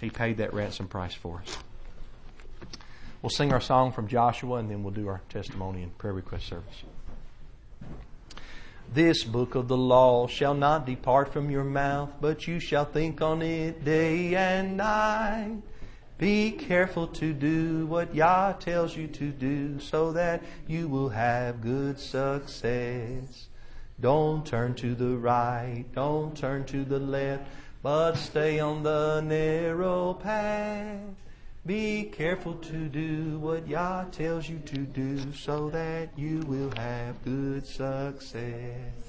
He 0.00 0.10
paid 0.10 0.38
that 0.38 0.52
ransom 0.52 0.88
price 0.88 1.14
for 1.14 1.42
us. 1.46 1.58
We'll 3.22 3.30
sing 3.30 3.52
our 3.52 3.60
song 3.60 3.92
from 3.92 4.08
Joshua 4.08 4.56
and 4.58 4.70
then 4.70 4.82
we'll 4.82 4.92
do 4.92 5.08
our 5.08 5.20
testimony 5.28 5.82
and 5.82 5.96
prayer 5.96 6.12
request 6.12 6.46
service. 6.46 6.82
This 8.92 9.24
book 9.24 9.54
of 9.54 9.68
the 9.68 9.76
law 9.76 10.26
shall 10.26 10.54
not 10.54 10.86
depart 10.86 11.32
from 11.32 11.50
your 11.50 11.64
mouth, 11.64 12.10
but 12.20 12.46
you 12.46 12.60
shall 12.60 12.84
think 12.84 13.20
on 13.20 13.42
it 13.42 13.84
day 13.84 14.34
and 14.34 14.76
night. 14.76 15.62
Be 16.18 16.50
careful 16.50 17.06
to 17.08 17.34
do 17.34 17.86
what 17.86 18.14
Yah 18.14 18.52
tells 18.52 18.96
you 18.96 19.06
to 19.08 19.30
do 19.30 19.78
so 19.80 20.12
that 20.12 20.42
you 20.66 20.88
will 20.88 21.10
have 21.10 21.60
good 21.60 22.00
success. 22.00 23.48
Don't 24.00 24.46
turn 24.46 24.74
to 24.76 24.94
the 24.94 25.16
right, 25.16 25.84
don't 25.94 26.36
turn 26.36 26.64
to 26.66 26.84
the 26.84 26.98
left, 26.98 27.46
but 27.82 28.14
stay 28.14 28.60
on 28.60 28.82
the 28.82 29.20
narrow 29.20 30.14
path. 30.14 31.00
Be 31.66 32.04
careful 32.04 32.54
to 32.54 32.88
do 32.88 33.40
what 33.40 33.66
Yah 33.66 34.04
tells 34.12 34.48
you 34.48 34.60
to 34.60 34.78
do 34.78 35.32
so 35.32 35.68
that 35.70 36.16
you 36.16 36.38
will 36.46 36.70
have 36.76 37.24
good 37.24 37.66
success. 37.66 39.05